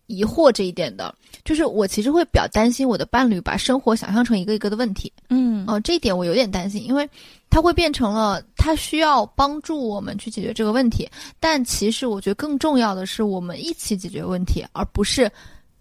[0.07, 1.13] 疑惑这一点的，
[1.45, 5.13] 就是我其实会比较担心我的伴侣把生活想象成一个一个的问题。
[5.31, 7.09] 嗯呃，这一点我有点担心，因为
[7.51, 11.09] 他会变成了他需要帮助我们去解决这个问题，
[11.41, 15.29] 但其实我觉得更重要的是我们一起解决问题，而不是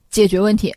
[0.09, 0.73] 解决问题。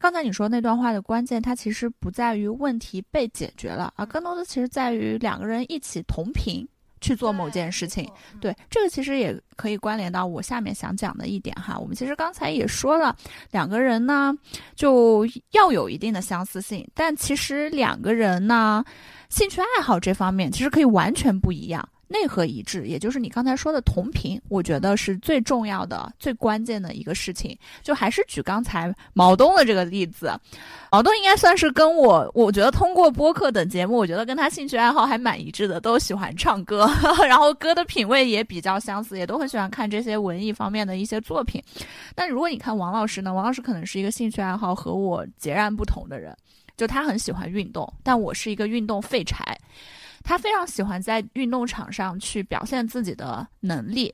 [0.00, 6.66] 刚才你说那段话的关键，它其实不在于问题被解决了，而更多的其实在于两个人一起同频
[7.00, 8.08] 去做某件事情。
[8.40, 11.78] 对，这个其实也可以关联到我下面想讲的一点哈。
[11.78, 13.14] 我们其实刚才也说了，
[13.50, 14.32] 两个人呢
[14.74, 18.84] 就要有一定的相似性，但其实两个人呢
[19.28, 21.88] 兴趣爱好这方面其实可以完全不一样。
[22.08, 27.56] 内核一致，也就是你刚才说的同频，我觉得是最重要的、最关键的一个事情。
[27.82, 30.32] 就还是举刚才毛东的这个例子，
[30.90, 36.88] 毛东应该算是跟我，我觉得通过播客等节目，我觉得跟他兴趣爱好还蛮一致的，都喜欢唱歌，
[37.28, 41.62] 然后歌的品味也比较相似，也都很喜欢看这些文艺方面的一些作品。
[42.14, 46.34] 但如果你看王老师呢，王老师可能是一个兴趣爱好和我截然不同的人，
[46.74, 49.58] 就他很喜欢运动，但我是一个运动废柴。
[50.28, 54.12] 他非常喜欢在运动场上去表现自己的能力，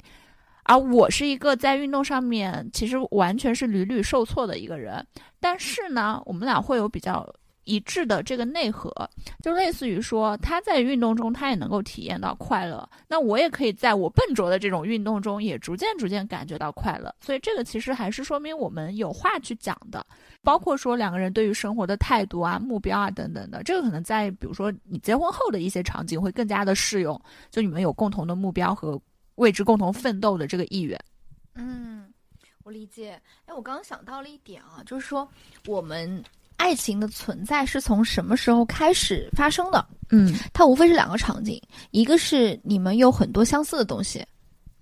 [0.63, 5.05] 而我是一个在运动上面其实完全是屡屡受挫的一个人。
[5.41, 7.29] 但是呢，我们俩会有比较
[7.65, 8.91] 一致的这个内核，
[9.43, 17.15] 就类似于说他在运动中他也能够体验到快乐，那我也可以在我笨拙的这种运动中也逐渐逐渐感觉到快乐。
[17.21, 20.05] 所以这个其实还是说明我们有话去讲的。
[20.43, 27.19] 包括说两个人对于生活的态度啊、目标啊等等的，这个可能在比如说你结婚后的一些场景会更加的适用，
[27.51, 29.01] 就你们有共同的目标和
[29.37, 31.01] 为之共同奋斗的这个意愿。
[31.55, 32.13] 嗯，
[32.63, 33.19] 我理解。
[33.47, 35.27] 哎，我刚刚想到了一点啊，就是说
[35.67, 36.23] 我们
[36.57, 39.85] 爱情的存在是从什么时候开始发生的？
[40.11, 44.25] 嗯它无非是两个场景，一个是你们有很多相似的东西，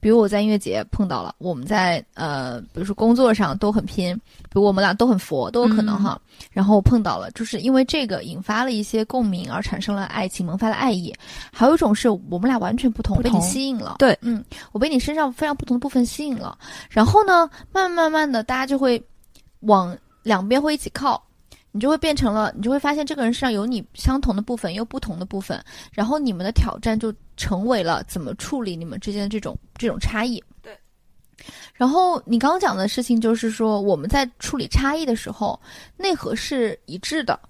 [0.01, 6.21] 比如我在音乐节碰到了，我们在呃，比如说工作上都很拼，比如我们俩都很佛，都有可能哈。
[6.51, 11.15] 然后碰到了，就是因为这个引发了一些共鸣，而产生了爱情，萌发了爱意。
[11.53, 13.97] 还有一种是我们俩完全不同，被你吸引了。
[14.01, 16.59] 对嗯，我被你身上非常不同的部分吸引了。
[16.91, 19.03] 然后呢，慢慢慢慢的，大家就会
[19.61, 21.23] 往两边会一起靠。
[21.73, 25.61] 你就会变成了，你就会发现这个人身上有你相同的部分，又不同的部分，
[25.91, 30.43] 然后你们的挑战就成为了怎么处理你们之间的这种这种差异。
[30.61, 30.79] 对。
[31.75, 35.59] 然后你刚刚讲的事情就是说，我们在处理差异的时候，
[35.97, 37.41] 内核是一致的。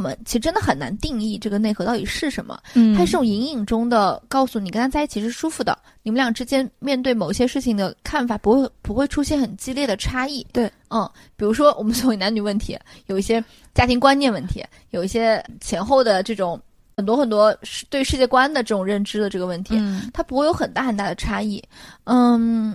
[0.00, 2.58] 我们其实真的很难定义这个内核到底是什么。
[2.72, 10.46] 嗯它是种隐隐中的告诉你跟他在一起是舒服的，你们俩之间面对某些事情的看法不会不会出现很激烈的差异。
[10.54, 12.78] 对，嗯，比如说 我们所谓男女问题，
[13.08, 13.44] 有一些
[13.74, 16.58] 家庭观念问题，有一些前后的这种
[16.96, 17.54] 很多很多
[17.90, 21.62] 对世界观的这种认知的这个问题，嗯它不会有很大很大的差异。
[22.04, 22.74] 嗯，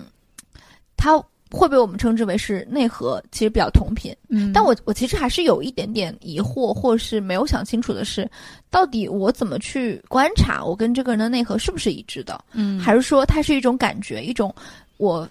[0.96, 1.20] 它
[1.56, 4.16] 会被我们称之为是内核，其实比较同频。
[4.28, 8.30] 嗯，但我我其实还是有一点点疑惑，或是没有想清楚的是，
[8.70, 14.54] 到底我怎么去观察我跟这个人的内核是不是一致的，嗯还是说它是一种感觉，一种
[14.98, 15.28] 我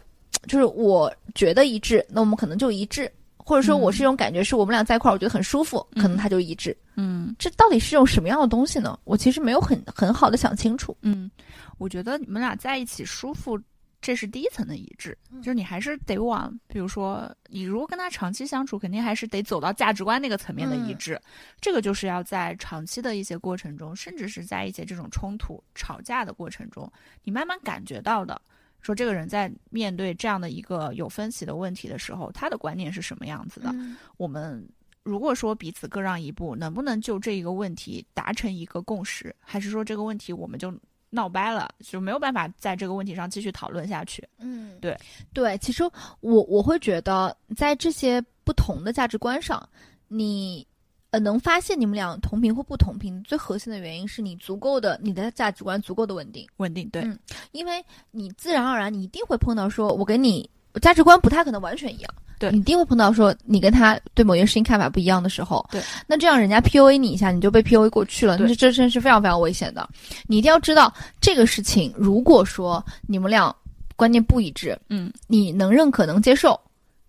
[0.46, 6.76] 就是我觉得一致，那我们可能就一致，或者说我是一种感觉，是我们俩在一块儿我觉得很舒服，可能它就一致。
[6.96, 8.98] 嗯这到底是种什么样的东西呢？
[9.04, 10.96] 我其实没有很很好的想清楚。
[11.02, 11.30] 嗯，
[11.76, 13.58] 我觉得你们俩在一起舒服，
[14.04, 21.18] 这是第一层的一致，就是你还是得往，比如说你如果跟他长期相处，肯定还是得走到价值观那个层面的一致。
[21.58, 26.92] 这个就是要在长期的一些过程中，甚至是在一些这种冲突、吵架的过程中，
[27.22, 28.38] 你慢慢感觉到的。
[28.82, 33.70] 说这个人在面对这样的一个有分歧的问题的时候，他的观念是什么样子的？
[33.72, 34.68] 嗯我们
[35.02, 39.34] 如果说彼此各让一步，能不能就这一个问题达成一个共识？
[39.40, 40.70] 还是说这个问题我们就
[41.14, 44.26] 闹掰了，就没有办法在这个问题上继续讨论下去？
[44.38, 44.98] 嗯，对
[45.32, 45.84] 对，其实
[46.20, 49.66] 我我会觉得，在这些不同的价值观上，
[50.08, 50.66] 你
[51.10, 57.16] 呃能发现你们俩同频或不同频，最核心的原因是你足够的你的价值观足够的稳定，稳定对，嗯
[57.52, 60.50] 因为你自然而然你一定会碰到说，我给你
[60.80, 62.10] 价值观不太可能完全一样。
[62.36, 69.88] 对你一定会碰到说你跟他对某件事情看法不一样的时候，对，那这样人家 PUA 你一下，你就被 PUA 过去了，对那这真是非常非常危险的。
[70.26, 73.54] 你一定要知道这个事情，如果说你们俩
[73.94, 76.60] 观念不一致，嗯你能认可能接受，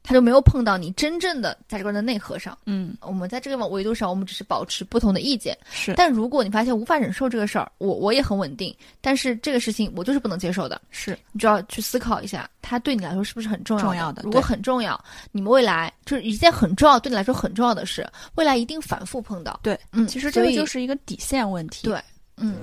[0.06, 2.58] 他就没有碰到你真正的价值观的内核上。
[2.68, 5.58] 嗯我们在这个维度上，我们只是保持不同的意见。
[5.72, 19.60] 是但如果你发现无法忍受这个事儿，我我也很稳定，但是这个事情我就是不能接受的，是你就要去思考一下，它对你来说是不是很重要重要的如果很重要，你们未来就是一件很重要，对你来说很重要的事，未来一定反复碰到。
[19.64, 21.88] 对，嗯，其实这个就是一个底线问题。
[21.88, 22.00] 对
[22.38, 22.54] 嗯，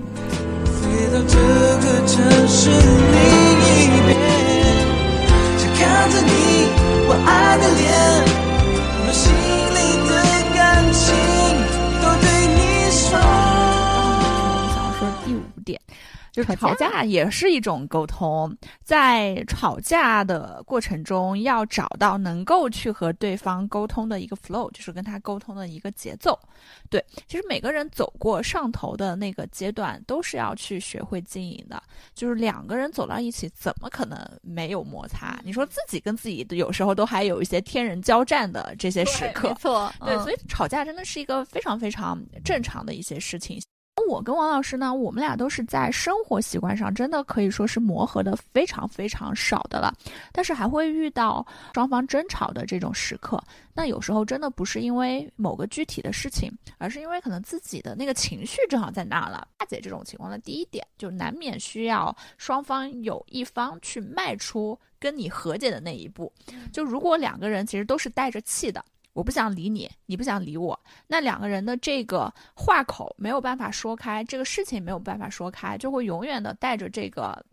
[0.65, 2.77] 飞到这个城市另
[3.73, 4.42] 一边，
[6.09, 6.69] 着你
[7.07, 8.52] 我爱的脸，
[16.33, 26.39] 就是吵架吵架也是一种沟通，在吵架的过程中，要找到能够去和对方沟通的一个 flow，就是跟他沟通的一个节奏。
[26.89, 31.81] 对，其实每个人走过上头的那个阶段，都是要去学会经营的。
[32.15, 35.39] 就是两个人走到一起，怎么可能没有摩擦？
[35.45, 43.61] 你说自己跟自己有时候都还有一些天人交战的这些时刻没，错，对，嗯所以吵架真的是一个非常非常正常的一些事情。
[44.13, 49.91] 我跟王老师呢，我们俩都是在生活习惯上真的可以说是磨合的非常非常少的了，
[50.33, 53.43] 但是还会遇到双方争吵的这种时刻。
[53.73, 59.49] 那有时候真的不是因为某个具体的事情，而是因为可能自己的那个情绪正好在那儿了。
[59.59, 66.31] 化解这种情况的第一点，就难免需要双方有一方去迈出跟你和解的那一步。
[66.71, 68.85] 就如果两个人其实都是带着气的。
[69.13, 77.45] 我不想理你，你不想理我，那两个人的这个话口没有办法说开，这个事情没有办法说开，就会永远的带着这个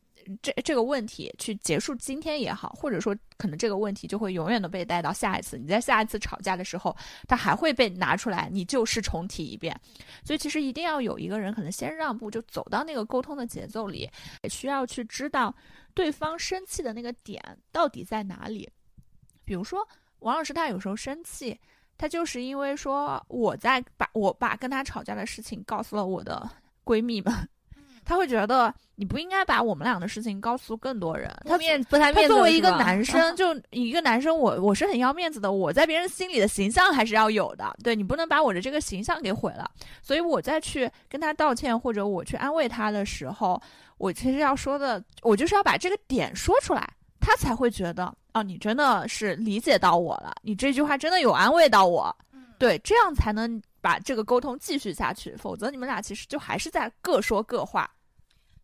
[0.42, 5.58] 这这个问题去结束今天也好，或者说可能这个问题就会永远的被带到下一次。
[5.58, 6.96] 你在下一次吵架的时候，
[7.28, 9.78] 它还会被拿出来，你就是重提一遍。
[10.24, 14.10] 所以其实一定要有一个人可能先让步，就走到那个沟通的节奏里，
[14.44, 15.54] 也需要去知道
[15.94, 18.70] 对方生气的那个点到底在哪里。
[19.44, 19.86] 比如说。
[20.20, 21.58] 王老师他有时候生气，
[21.98, 26.50] 他就是因为说我在把我把跟他吵架的事情告诉了我的
[26.86, 27.34] 闺蜜们，
[28.04, 31.32] 他会觉得你不应该把我们俩的事情告诉更多人。
[31.46, 37.76] 他面不太面子他作为 一个男生，就一个男生，我我是很要面子的，我在别人心里的形象还是要有的。
[37.84, 39.70] 对你不能把我的这个形象给毁了。
[40.02, 43.62] 所以我再去跟他道歉或者我去安慰他的时候，
[43.98, 46.90] 我其实要说的，我就是要把这个点说出来，
[47.20, 52.16] 他才会觉得哦，你真的是理解到我了，你这句话真的有安慰到我。
[52.58, 57.90] 对，这样才能把这个沟通继续下去，否则你们俩其实就还是在各说各话。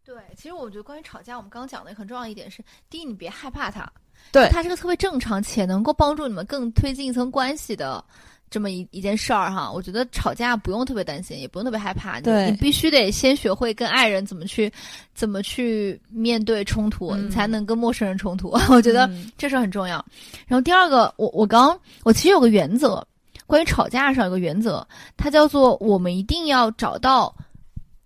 [0.03, 3.89] 对，其实我觉得关于吵架，我们刚刚讲的很重要一点是，第一，你别害怕他，
[4.31, 8.03] 对他是个特别正常且能够帮助你们更推进一层关系的
[8.49, 14.71] 这么一一件事儿哈，我觉得吵架不用特别担心，也不用特别害怕，你对你必须得先学会跟爱人怎么去
[15.13, 18.49] 怎么去面对冲突，嗯你才能跟陌生人冲突。
[18.69, 20.03] 我觉得嗯这事很重要。
[20.47, 23.05] 然后第二个，我我刚我其实有个原则，
[23.45, 24.85] 关于吵架上有个原则，
[25.17, 27.35] 它叫做我们一定要找到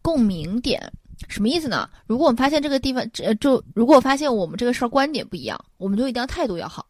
[0.01, 0.81] 共鸣点。
[1.27, 1.87] 什么意思呢？
[2.07, 6.85] 如果我们发现这个地方，呃，就如果我发现我们这个事儿观点不一样，我们就一定要态度要好，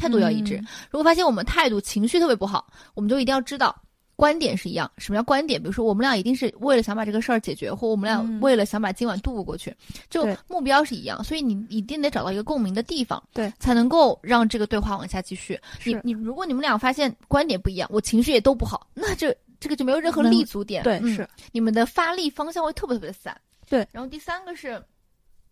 [0.00, 0.56] 态度要一致。
[0.56, 3.74] 嗯如果发现我们态度、情绪特别不好，我们就一定要知道
[4.16, 4.90] 观点是一样。
[4.98, 5.60] 什么叫观点？
[5.60, 9.74] 比如说，我们俩一定是为了想把这个事儿解决，或我们俩嗯为了想把今晚度过过去，
[10.08, 11.22] 就目标是一样。
[11.22, 15.58] 所以你一定得找到一个共鸣的地方，对，才能够让这个对话往下继续。
[15.84, 20.82] 你你，如果你们俩发现观点不一样，我情绪也都不好， 那这这个就没有任何立足点。
[20.82, 23.34] 对，嗯是你们的发力方向会特别特别散。
[23.68, 24.82] 对，然后第三个是。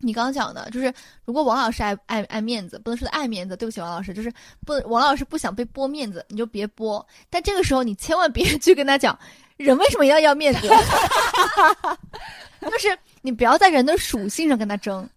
[0.01, 0.93] 你刚刚讲的，就是
[1.25, 4.31] 如果王老师爱爱爱面子，不能说他爱面子，对不起，王老师，就是
[4.65, 7.05] 不，王老师不想被剥面子，你就别剥。
[7.29, 9.17] 但这个时候你千万别 去跟他讲，
[9.57, 10.67] 人为什么要要面子，
[12.61, 15.07] 就是你不要在人的属性上跟他争。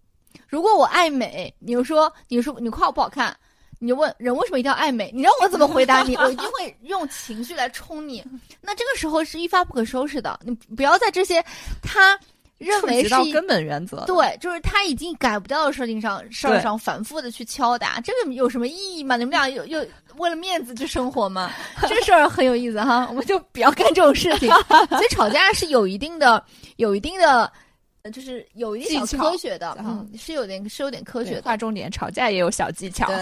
[0.49, 3.35] 如果我爱美，你就说，你说你夸我不好看，
[3.79, 5.11] 你就问人为什么一定要爱美？
[5.15, 6.17] 你让我怎么回答你？
[6.17, 8.23] 我一定会用情绪来冲你。
[8.61, 10.39] 那这个时候是一发不可收拾的。
[10.45, 11.43] 你不要在这些
[11.83, 12.19] 他
[12.63, 14.05] 认触为是一及到根本原则。
[14.07, 19.17] 对，就是他已经改不掉的事情上事儿上反复的去敲打，这个有什么意义吗？
[19.17, 19.85] 你们俩又又
[20.17, 21.51] 为了面子去生活吗？
[21.89, 24.49] 这事儿很有意思哈，我们就不要干这种事情。
[24.89, 26.43] 所以吵架是有一定的、
[26.77, 27.51] 有一定的，
[28.03, 31.43] 呃就是有一点小技巧科学的，啊嗯，是有点是有点科学的。
[31.43, 33.07] 划重点，吵架也有小技巧。
[33.07, 33.17] 对，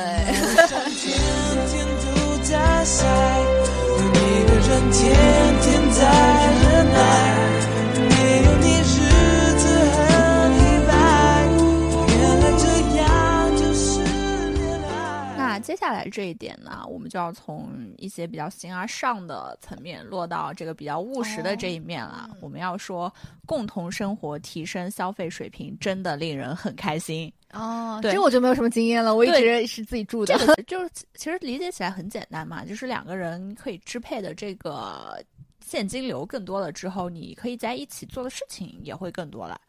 [15.62, 22.30] 接下来这一点呢，我们就要从一些比较形而上的层面落到这个比较务实的这一面了。
[22.40, 23.12] 我们要说，
[23.46, 27.32] 共同生活提升消费水平，真的令人很开心。
[27.52, 30.46] 哦，对这我就没有什么经验了，我一直是自己住的这。
[30.46, 35.20] 个就是其实理解起来很简单嘛，就是两个人可以支配的这个
[35.64, 39.61] 现金流更多了之后，你可以在一起做的事情也会更多了。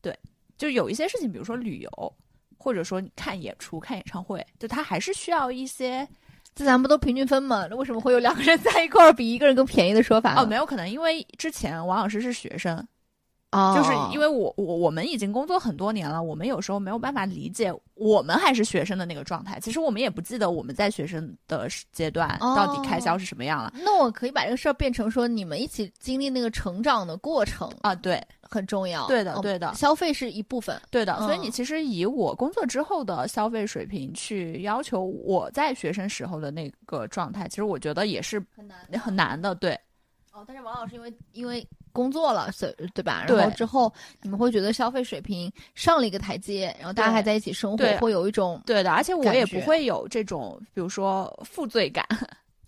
[0.00, 0.18] 对，
[0.56, 2.12] 就有一些事情，比如说旅游，
[2.58, 6.06] 或者说你看演出、看演唱会，就他还是需要一些
[6.54, 7.66] 这咱们不都平均分吗？
[7.70, 10.34] 那为什么会有两个人在一块儿比一个人更便宜的说法？
[10.34, 12.76] 哦，没有可能，因为之前王老师是学生，
[13.52, 19.60] 哦，就是因为我我我们已经工作很多年了，我们有时候没有办法理解我们还是学生的那个状态。
[19.60, 27.94] 其实我们也不记得我们在学生的阶段哦到底开销是什么样了、那我可以把这个事儿变成说，你们一起经历那个成长的过程啊。
[27.94, 29.06] 对很重要。
[29.06, 30.80] 对的哦对的消费是一部分。
[30.90, 39.54] 对的，所以嗯你其实以我工作之后的消费水平去要求我在学生时候的那个状态，其实我觉得也是很难很难的。
[39.54, 39.78] 对
[40.32, 43.24] 哦，但是王老师因为因为工作了，所以对吧？
[43.26, 43.92] 对然后之后
[44.22, 52.06] 你们会觉得消费水平上了一个台阶，然后大家还在一起生活，会有一种对的，而且我也不会有这种，比如说负罪感。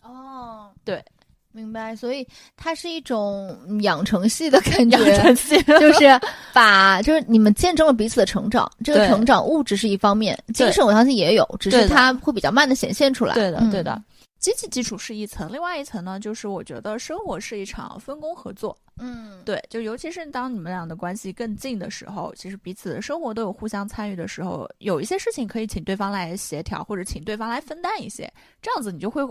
[0.02, 1.04] 哦， 对，
[1.52, 1.94] 明白。
[1.96, 2.26] 所以
[2.56, 6.20] 它是一种养成系的感觉，养成系就 是
[6.52, 13.34] 把就是你们见证了彼此的成长，这个成长物质是一方面，精神我相信也有，只是它会比较慢的显现出来。
[13.34, 14.02] 对的，嗯对的。
[14.38, 18.74] 经济基础是一层，另外一层呢，就是我觉得生活是一场分工合作。
[18.98, 28.32] 嗯，对，就尤其是当你们俩的关系更近的时候，其实彼此的生活都有互相参与的时候，有一些事情可以请对方来协调，或者请对方来分担一些，
[28.62, 29.22] 这样子你就会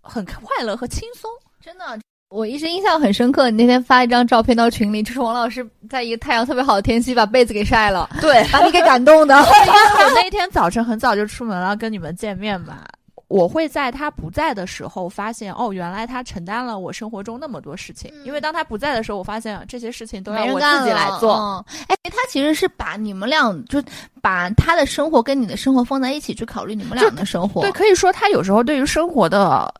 [0.00, 1.30] 很快乐和轻松。
[1.66, 1.84] 真的。
[2.28, 9.34] 我一直印象很深刻，你那天发一张照片到群里，就是王老师在一个太阳特别好的天气把被子给晒了，对，把你给感动的。
[9.66, 12.86] 因为我那一天早晨很早就出门了，跟你们见面吧。
[13.26, 18.08] 我会在他不在的时候发现，哦，原来他承担了我生活中那么多事情。
[18.14, 21.64] 嗯因为当他不在的时候，我发现这些事情都要我自己来做。
[21.88, 23.82] 哎，他其实是把你们俩就
[24.22, 27.62] 把他的生活跟你的生活放在一起去考虑你们俩的生活。
[27.62, 29.72] 对，可以说他有时候对于生活的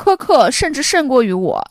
[0.00, 1.62] 苛刻，甚至胜过于我。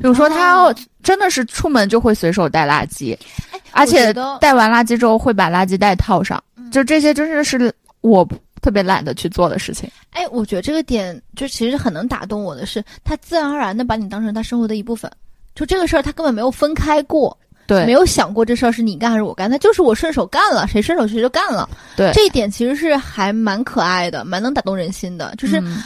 [0.00, 3.16] 比如说，他要哦真的是出门就会随手带垃圾，
[3.50, 6.42] 哎而且带完垃圾之后会把垃圾袋套上。
[6.56, 8.26] 嗯就这些，真的是我
[8.62, 9.88] 特别懒得去做的事情。
[10.10, 15.10] 哎，我觉得这个点就其实很能打动我的是，他自然而然的把你当成他生活的一部分。
[15.54, 21.68] 就这个事儿，他根本没有分开过，对，没有想过这事儿是你干还是我干，他就是我顺手干了，谁顺手谁就干了。
[21.94, 25.34] 对这一点其实是还蛮可爱的，蛮能打动人心的。
[25.36, 25.82] 就是、嗯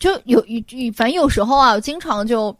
[0.00, 2.50] 就有一，反正有时候啊，我经常就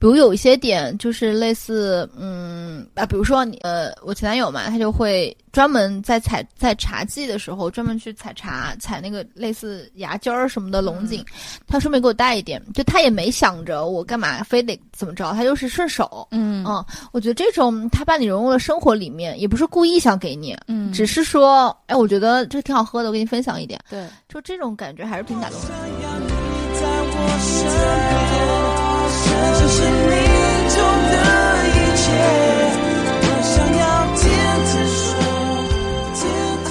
[0.00, 11.22] 比如有一些点就是类似，嗯啊，比如说你呃，我前男友嘛，他就会专门在采在茶季的时候专门去采茶，采那个类似牙尖儿什么的龙井，
[11.66, 16.26] 他顺便给我带一点，就他也没想着我干嘛非得怎么着，他就是顺手。
[16.30, 16.64] 嗯。
[16.64, 20.90] 嗯，我觉得这种他把你融入了生活里面，也不是故意想给你，嗯。
[20.92, 26.37] 只是说，哎，我觉得这个挺好喝的，我给你分享一点，对，就这种感觉还是挺打动人的。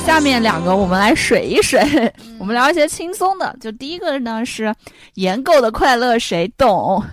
[0.05, 1.79] 下面两个我们来水一水，
[2.39, 3.55] 我们聊一些轻松的。
[3.61, 4.73] 就第一个呢是
[5.15, 7.03] 颜购的快乐谁懂？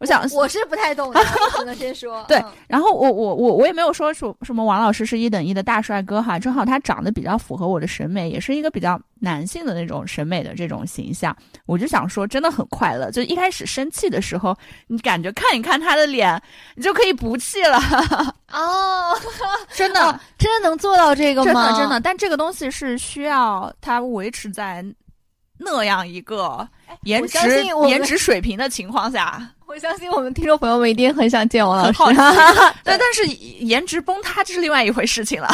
[0.00, 2.24] 我想我是不太懂的，我只能先说。
[2.28, 11.36] 对嗯然后我我我我也没有说什什么王老师是一等一的大帅哥哈，正好他长得比较符合我的审美，也是一个比较男性的那种审美的这种形象。
[11.66, 13.10] 我就想说，真的很快乐。
[13.10, 16.40] 就一开始生气的时候，你感觉看一看他的脸，
[16.74, 17.78] 你就可以不气了，
[18.50, 19.14] 哦，
[19.74, 20.00] 真的。
[20.00, 21.52] 哦真的能做到这个吗？
[21.52, 24.82] 真的真的，但这个东西是需要它维持在
[25.58, 26.66] 那样一个
[27.02, 27.38] 颜值
[27.88, 31.98] 颜值水平的情况下，我相信我们听众朋友们一定很想见王老师。
[32.82, 33.24] 对，但是
[33.60, 35.48] 颜值崩塌这是另外一回事情了。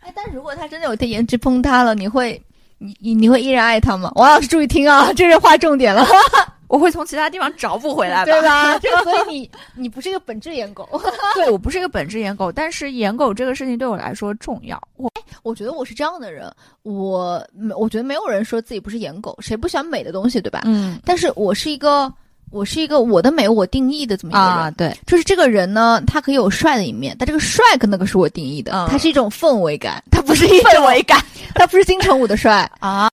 [0.00, 2.38] 哎，但如果他真的有一天颜值崩塌了，你会，
[2.76, 4.12] 你你你会依然爱他吗？
[4.16, 6.06] 王老师注意听啊，这是划重点了，
[6.68, 8.24] 我会从其他地方找补回来吧。
[8.26, 8.76] 对吧？
[8.80, 10.86] 这所以你你不是一个本质颜狗。
[11.34, 14.78] 对我不是一个本质颜狗，但是颜狗这个事情对我来说重要。
[14.98, 15.10] 我
[15.42, 17.42] 我觉得我是这样的人，我
[17.74, 20.60] 我觉得没有人说自己不是颜狗，谁不喜欢美的东西，对吧？
[20.66, 22.12] 嗯但是我是一个，
[22.50, 24.48] 我是一个我的美我定义的这么一个人。
[24.48, 31.24] 啊，对，就是这个人呢，他可以有帅的一面，但这个帅跟那个是我定义的，嗯它是一种氛围感，它不是一种氛围感
[31.54, 32.70] 它不是金城武的帅。
[32.80, 33.08] 啊。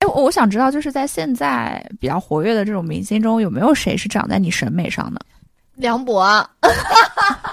[0.00, 5.20] 哎，我我想知道，就是在现在比较活跃的这种明星中，有没有谁是长在你审美上的？
[5.76, 6.48] 梁博啊，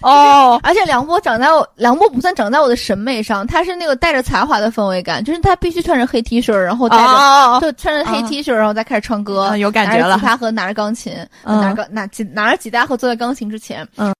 [0.00, 10.10] 哦，而且梁博长在我，梁博不算长在我的审美上，他是那个带着才华的氛围感，就是他必须穿着黑 T 恤，然后带着、哦，就穿着黑 T 恤，然后再开始唱歌，嗯有感觉了。
[10.10, 11.60] 拿着吉他和拿着钢琴，嗯。
[11.60, 14.14] 拿着钢拿吉拿着吉他和坐在钢琴之前，嗯。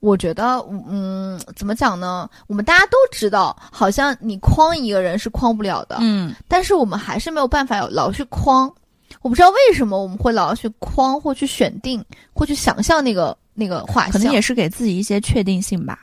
[0.00, 0.58] 我觉得，
[0.88, 2.28] 嗯，怎么讲呢？
[2.48, 6.34] 我们大家都知道，好像你框一个人是框不了的，嗯。
[6.48, 8.72] 但是我们还是没有办法老去框。
[9.22, 12.02] 我不知道为什么我们会老要去框或去选定
[12.32, 15.98] 或去想象那个那个画像，可能也是给自己一些确定性吧。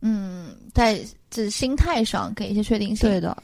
[0.00, 0.98] 嗯，在
[1.30, 3.08] 这心态上给一些确定性。
[3.08, 3.36] 对，的，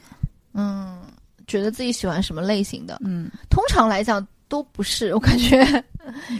[0.53, 0.99] 嗯，
[1.47, 5.13] 觉得自己喜欢什么类型的，嗯，通常来讲都不是。
[5.13, 5.65] 我感觉，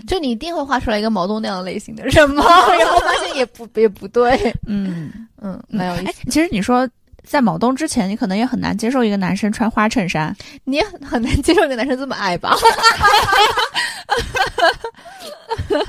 [0.07, 2.43] 就你一定会画出来一个毛东那样类型的人吗？
[2.77, 4.53] 然后发现也不也不对。
[4.65, 5.11] 嗯，
[5.41, 6.87] 嗯，蛮有意哎思。，其实你说
[7.23, 10.35] 在毛东之前，你可能也很难接受一个男生穿花衬衫。
[10.63, 12.55] 你也很很难接受一个男生这么矮吧？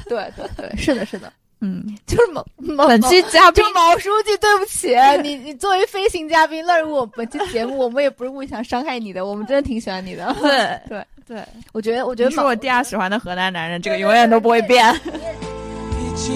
[0.08, 10.34] 对对对，是的，是的，嗯，就是毛毛本期嘉宾就毛书记，对不起，你你作为飞行嘉宾乱入我本期节目，我们也不是故意想伤害你的，我们真的挺喜欢你的。
[10.42, 14.94] 对对，对，我觉得，我觉得是我第二喜欢的河南男人，这个永远都不会变。
[14.94, 16.34] 已经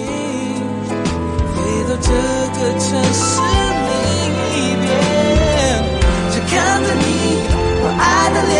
[1.53, 1.55] 飞
[1.87, 3.41] 到这个城市
[6.49, 7.03] 看着你
[7.83, 8.55] 我爱的脸，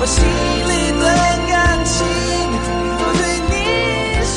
[0.00, 1.04] 我心里的
[1.48, 1.54] 感
[1.84, 1.94] 情
[2.98, 3.54] 都对你
[4.24, 4.36] 说。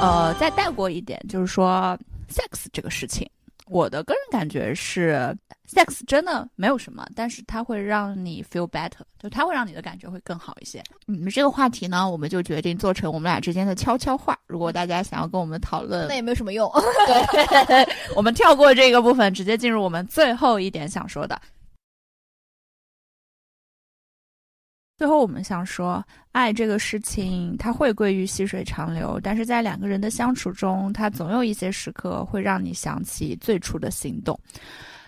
[0.00, 1.96] 呃，再带过一点，就是说
[2.28, 3.28] sex 这个事情，
[3.66, 5.34] 我的个人感觉是
[5.68, 10.82] ，sex 真的没有什么，但是它会让你 feel better，就它会让你的感觉会更好一些。
[11.06, 14.38] 嗯，这个话题呢，我们就决定做成我们俩之间的悄悄话。
[14.46, 16.70] 如果大家想要跟我们讨论那，也没有什么用。
[17.66, 21.40] 对 我们跳过这个部分，直接进入我们最后一点想说的。
[24.96, 34.38] 最后，我们想说，爱这个事情，它会归于细水长流，但是在两个人的相处中，它总有一些时刻会让你想起最初的心动。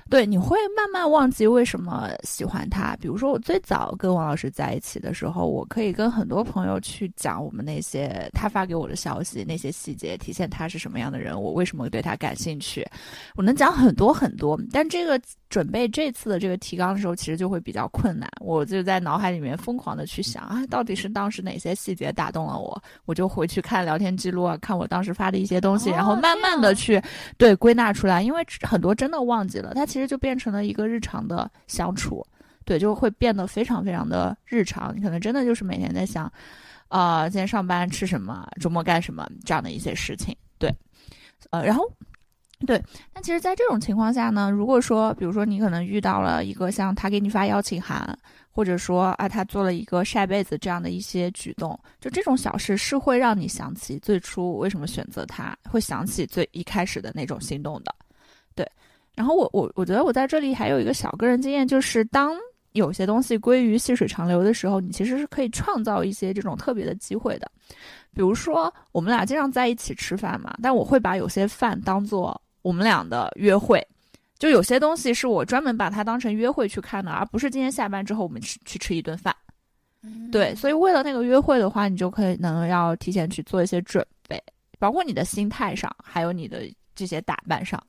[0.09, 2.97] 对，你会慢慢忘记为什么喜欢他。
[3.01, 12.87] 比如说，我最早跟王老师在一起的时候，我可以跟很多朋友去讲我们那些他发给我的消息，那些细节体现他是什么样的人，我为什么对他感兴趣，
[13.35, 14.57] 我能讲很多很多。
[14.73, 18.29] 但这个准备这次的这个提纲的时候，其实就会比较困难。
[18.41, 27.01] 我就在脑海里面疯狂的去想啊，到底是当时哪些细节打动了我，我就回去看聊天记录啊，看我当时发的一些东西，哦然后慢慢的去
[27.37, 32.27] 对归纳出来，因为很多真的忘记了，它其实就变成了一个日常的相处，
[32.65, 34.93] 对，就会变得非常非常的日常。
[34.97, 36.31] 你可能真的就是每天在想，
[36.89, 40.75] 啊、今天上班吃什么，周末干什么这样的一些事情，对，
[41.51, 41.89] 呃，然后
[42.65, 42.83] 对
[43.15, 48.19] 那其实，在这种情况下呢，如果说，比如说你可能遇到了一个像他给你发邀请函，
[48.51, 57.95] 或者说啊他做了一个晒被子这样的一些举动，就这种小事是会让你想起最初为什么选择他，会想起最一开始的那种心动的。
[58.55, 58.67] 对，
[59.15, 62.35] 然后我我我觉得我在这里还有一个小个人经验，就是当
[62.73, 67.51] 有些东西归于细水长流的时候，你其实是可以创造一些这种特别的机会的。
[68.15, 73.81] 比如说，我们俩经常在一起吃饭嘛，但我会把有些饭当做我们俩的约会，
[74.41, 79.33] 就有些东西是我专门把它当成约会去看的，而不是今天下班之后我们去去吃一顿饭。
[80.33, 84.43] 对，所以为了那个约会的话，你就可以能要提前去做一些准备，
[84.81, 87.81] 包括你的心态上，还有你的这些打扮上。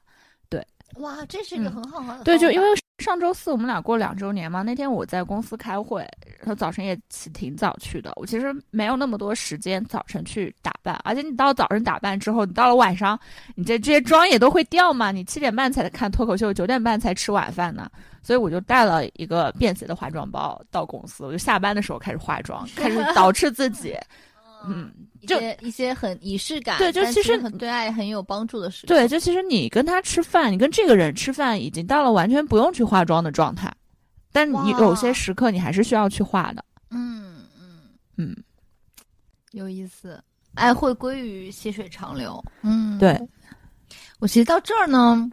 [0.95, 2.23] 哇，这是一个嗯很好的。
[2.23, 2.67] 对，就因为
[2.97, 6.01] 上周四我们俩过两周年嘛，那天我在公司开会，
[6.39, 8.11] 然后早晨也起挺早去的。
[8.15, 13.19] 我其实没有那么多时间早晨去打扮，而且你到早晨打扮之后，你到了晚上，
[13.53, 15.11] 你这这些妆也都会掉嘛。
[15.11, 17.87] 你七点半才看脱口秀，九点半才吃晚饭呢，
[18.23, 23.95] 所以我就带了一个便携的化妆包到公司，我就下班的时候开始化妆，开始捯饬自己。
[24.65, 28.87] 嗯，一就些一些很仪式感，对就其实很对爱很有帮助的事情。
[28.87, 33.71] 对，就其实你跟他吃饭，你跟这个人吃饭，已经到了完全不用去化妆的状态，
[34.31, 36.63] 但你哇有些时刻你还是需要去化的。
[36.89, 37.79] 嗯嗯，
[38.17, 38.35] 嗯，
[39.51, 40.21] 有意思。
[40.55, 42.43] 爱会归于细水长流。
[42.63, 43.15] 嗯，对。
[44.19, 45.29] 我其实到这儿呢，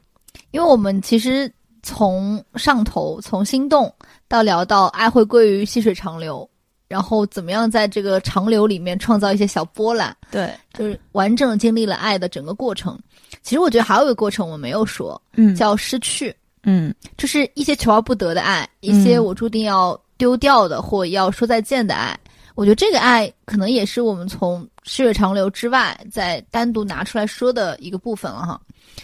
[0.51, 1.51] 因为我们其实
[1.83, 3.91] 从上头从心动
[4.29, 6.47] 到聊到爱会归于细水长流，
[6.89, 12.99] 然后怎么样在这个长流里面创造一些小波澜，对，就是完整经历了爱的整个过程。
[13.43, 16.35] 其实我觉得还有一个过程我没有说，嗯叫失去。
[16.67, 22.19] 嗯就是一些求而不得的爱，一些嗯我注定要丢掉的或要说再见的爱。
[22.55, 28.61] 我觉得这个爱可能也是我们从细水长流之外再单独拿出来说的一个部分了哈。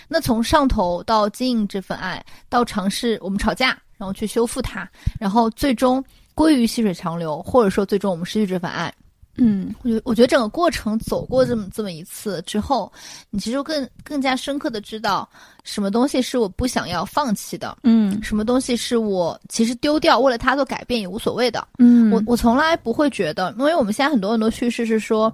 [0.08, 6.02] 那从上头到经营这份爱，到尝试我们吵架，然后去修复它，然后最终
[6.40, 8.90] 归于细水长流，或者说最终我们失去这份爱。
[9.36, 12.90] 嗯我觉我觉得整个过程走过这么这么一次之后，
[13.28, 15.28] 你其实更更加深刻的知道
[15.64, 21.68] 什么东西是我不想要放弃的，嗯什么东西是我其实丢掉，为了它做改变也无所谓的。
[21.78, 25.30] 嗯我我从来不会觉得，因为我们现在很多很多叙事是说，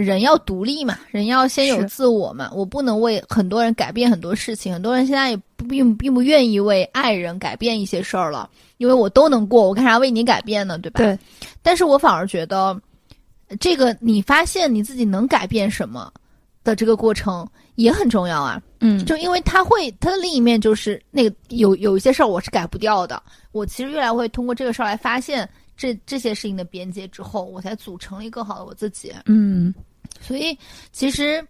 [0.00, 4.72] 人要独立嘛，人要先有自我嘛，我不能为很多人改变很多事情。
[4.72, 8.48] 很多人现在也不并并不愿意为爱人改变一些事儿了，
[8.78, 10.78] 因为我都能过，我干啥为你改变呢？
[10.78, 10.98] 对吧？
[10.98, 11.18] 对。
[11.62, 12.80] 但是我反而觉得，
[13.58, 16.12] 这个你发现你自己能改变什么
[16.64, 18.60] 的这个过程也很重要啊。
[18.82, 23.22] 嗯就因为他会，他的另一面就是那个有有一些事儿我是改不掉的，
[23.52, 25.46] 我其实越来会通过这个事儿来发现
[25.76, 29.12] 这这些事情的边界之后，我才组成了一个更好的我自己。
[29.26, 29.74] 嗯
[30.20, 30.56] 所以
[30.92, 31.44] 其实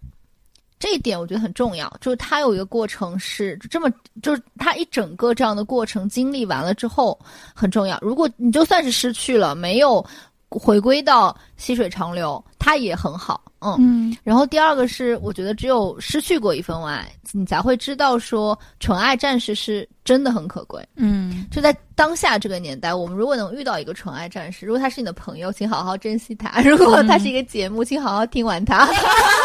[0.79, 3.91] 这一点我觉得很重要，就是他有一个过程是这么，
[4.23, 7.19] 就是他一整个这样的过程经历完了之后
[7.53, 7.99] 很重要。
[8.01, 10.03] 如果你就算是失去了，没有
[10.49, 13.43] 回归到细水长流，他也很好。
[13.61, 14.17] 嗯，嗯。
[14.23, 20.83] 然后第二个是，我觉得只有失去过一份爱，你才会知道说纯爱战士是真的很可贵。
[20.95, 21.45] 嗯。
[21.51, 28.87] 就在当下这个年代，我们如果能遇到一个纯爱战士，如果他是你的朋友，请好好珍惜他；如果他是一个节目，请好好听完他；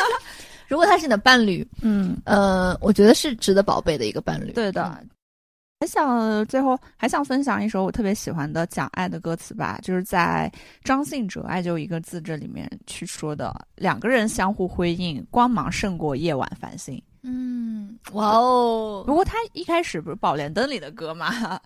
[0.69, 4.53] 如果他是你的伴侣，嗯，呃，我觉得是值得宝贝的一个伴侣。
[4.53, 4.99] 对的。
[5.81, 10.51] 还想最后还想分享一首我特别喜欢的讲爱的歌词吧，就是在
[10.83, 17.01] 张信哲《爱就一个字》这里面去说的，两个人相互辉映，光芒胜过夜晚繁星。
[17.22, 21.61] 嗯，哇哦，不过他一开始不是《宝莲灯》里的歌吗？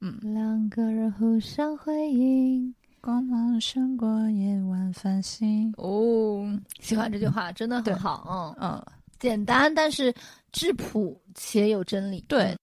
[0.00, 2.74] 嗯，两个人互相辉映。
[3.00, 5.72] 光芒胜过夜晚繁星。
[5.76, 6.44] 哦，
[6.80, 8.54] 喜欢这句话，真的很好。
[8.60, 8.86] 嗯，嗯，
[9.20, 10.12] 简单但是
[10.52, 12.24] 质朴且有真理。
[12.28, 12.56] 对，马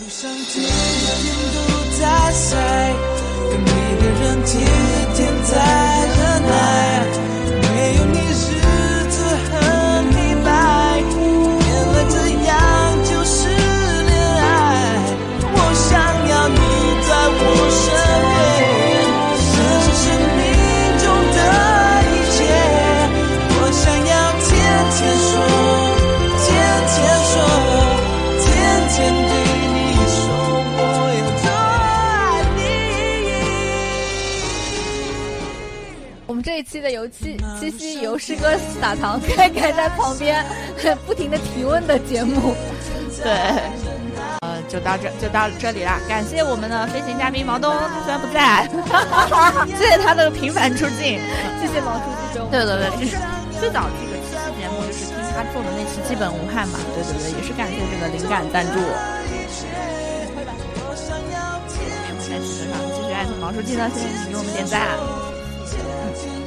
[0.00, 1.58] 路上天天都
[1.98, 2.54] 在晒，
[3.50, 4.54] 跟每个人天
[5.14, 5.52] 天在
[6.06, 6.50] 忍耐，
[36.58, 40.44] 这一期的游七七夕由师哥撒糖盖盖在旁边
[41.06, 42.52] 不停的提问的节目。
[43.22, 43.30] 对，
[44.42, 46.00] 呃，就到这就到这里啦。
[46.08, 48.66] 感谢我们的飞行嘉宾毛东，他虽然不在，
[49.70, 51.22] 谢谢他的频繁出镜。
[51.62, 52.50] 谢谢毛书记中。
[52.50, 53.06] 对对对，
[53.60, 56.80] 最早这个七夕节目，就是听他做的那期《基本无憾》嘛。
[56.92, 58.80] 对对对，也是感谢这个灵感赞助。
[62.26, 64.82] 继续艾特毛书记呢，谢谢你给我们点赞。
[66.34, 66.37] 嗯。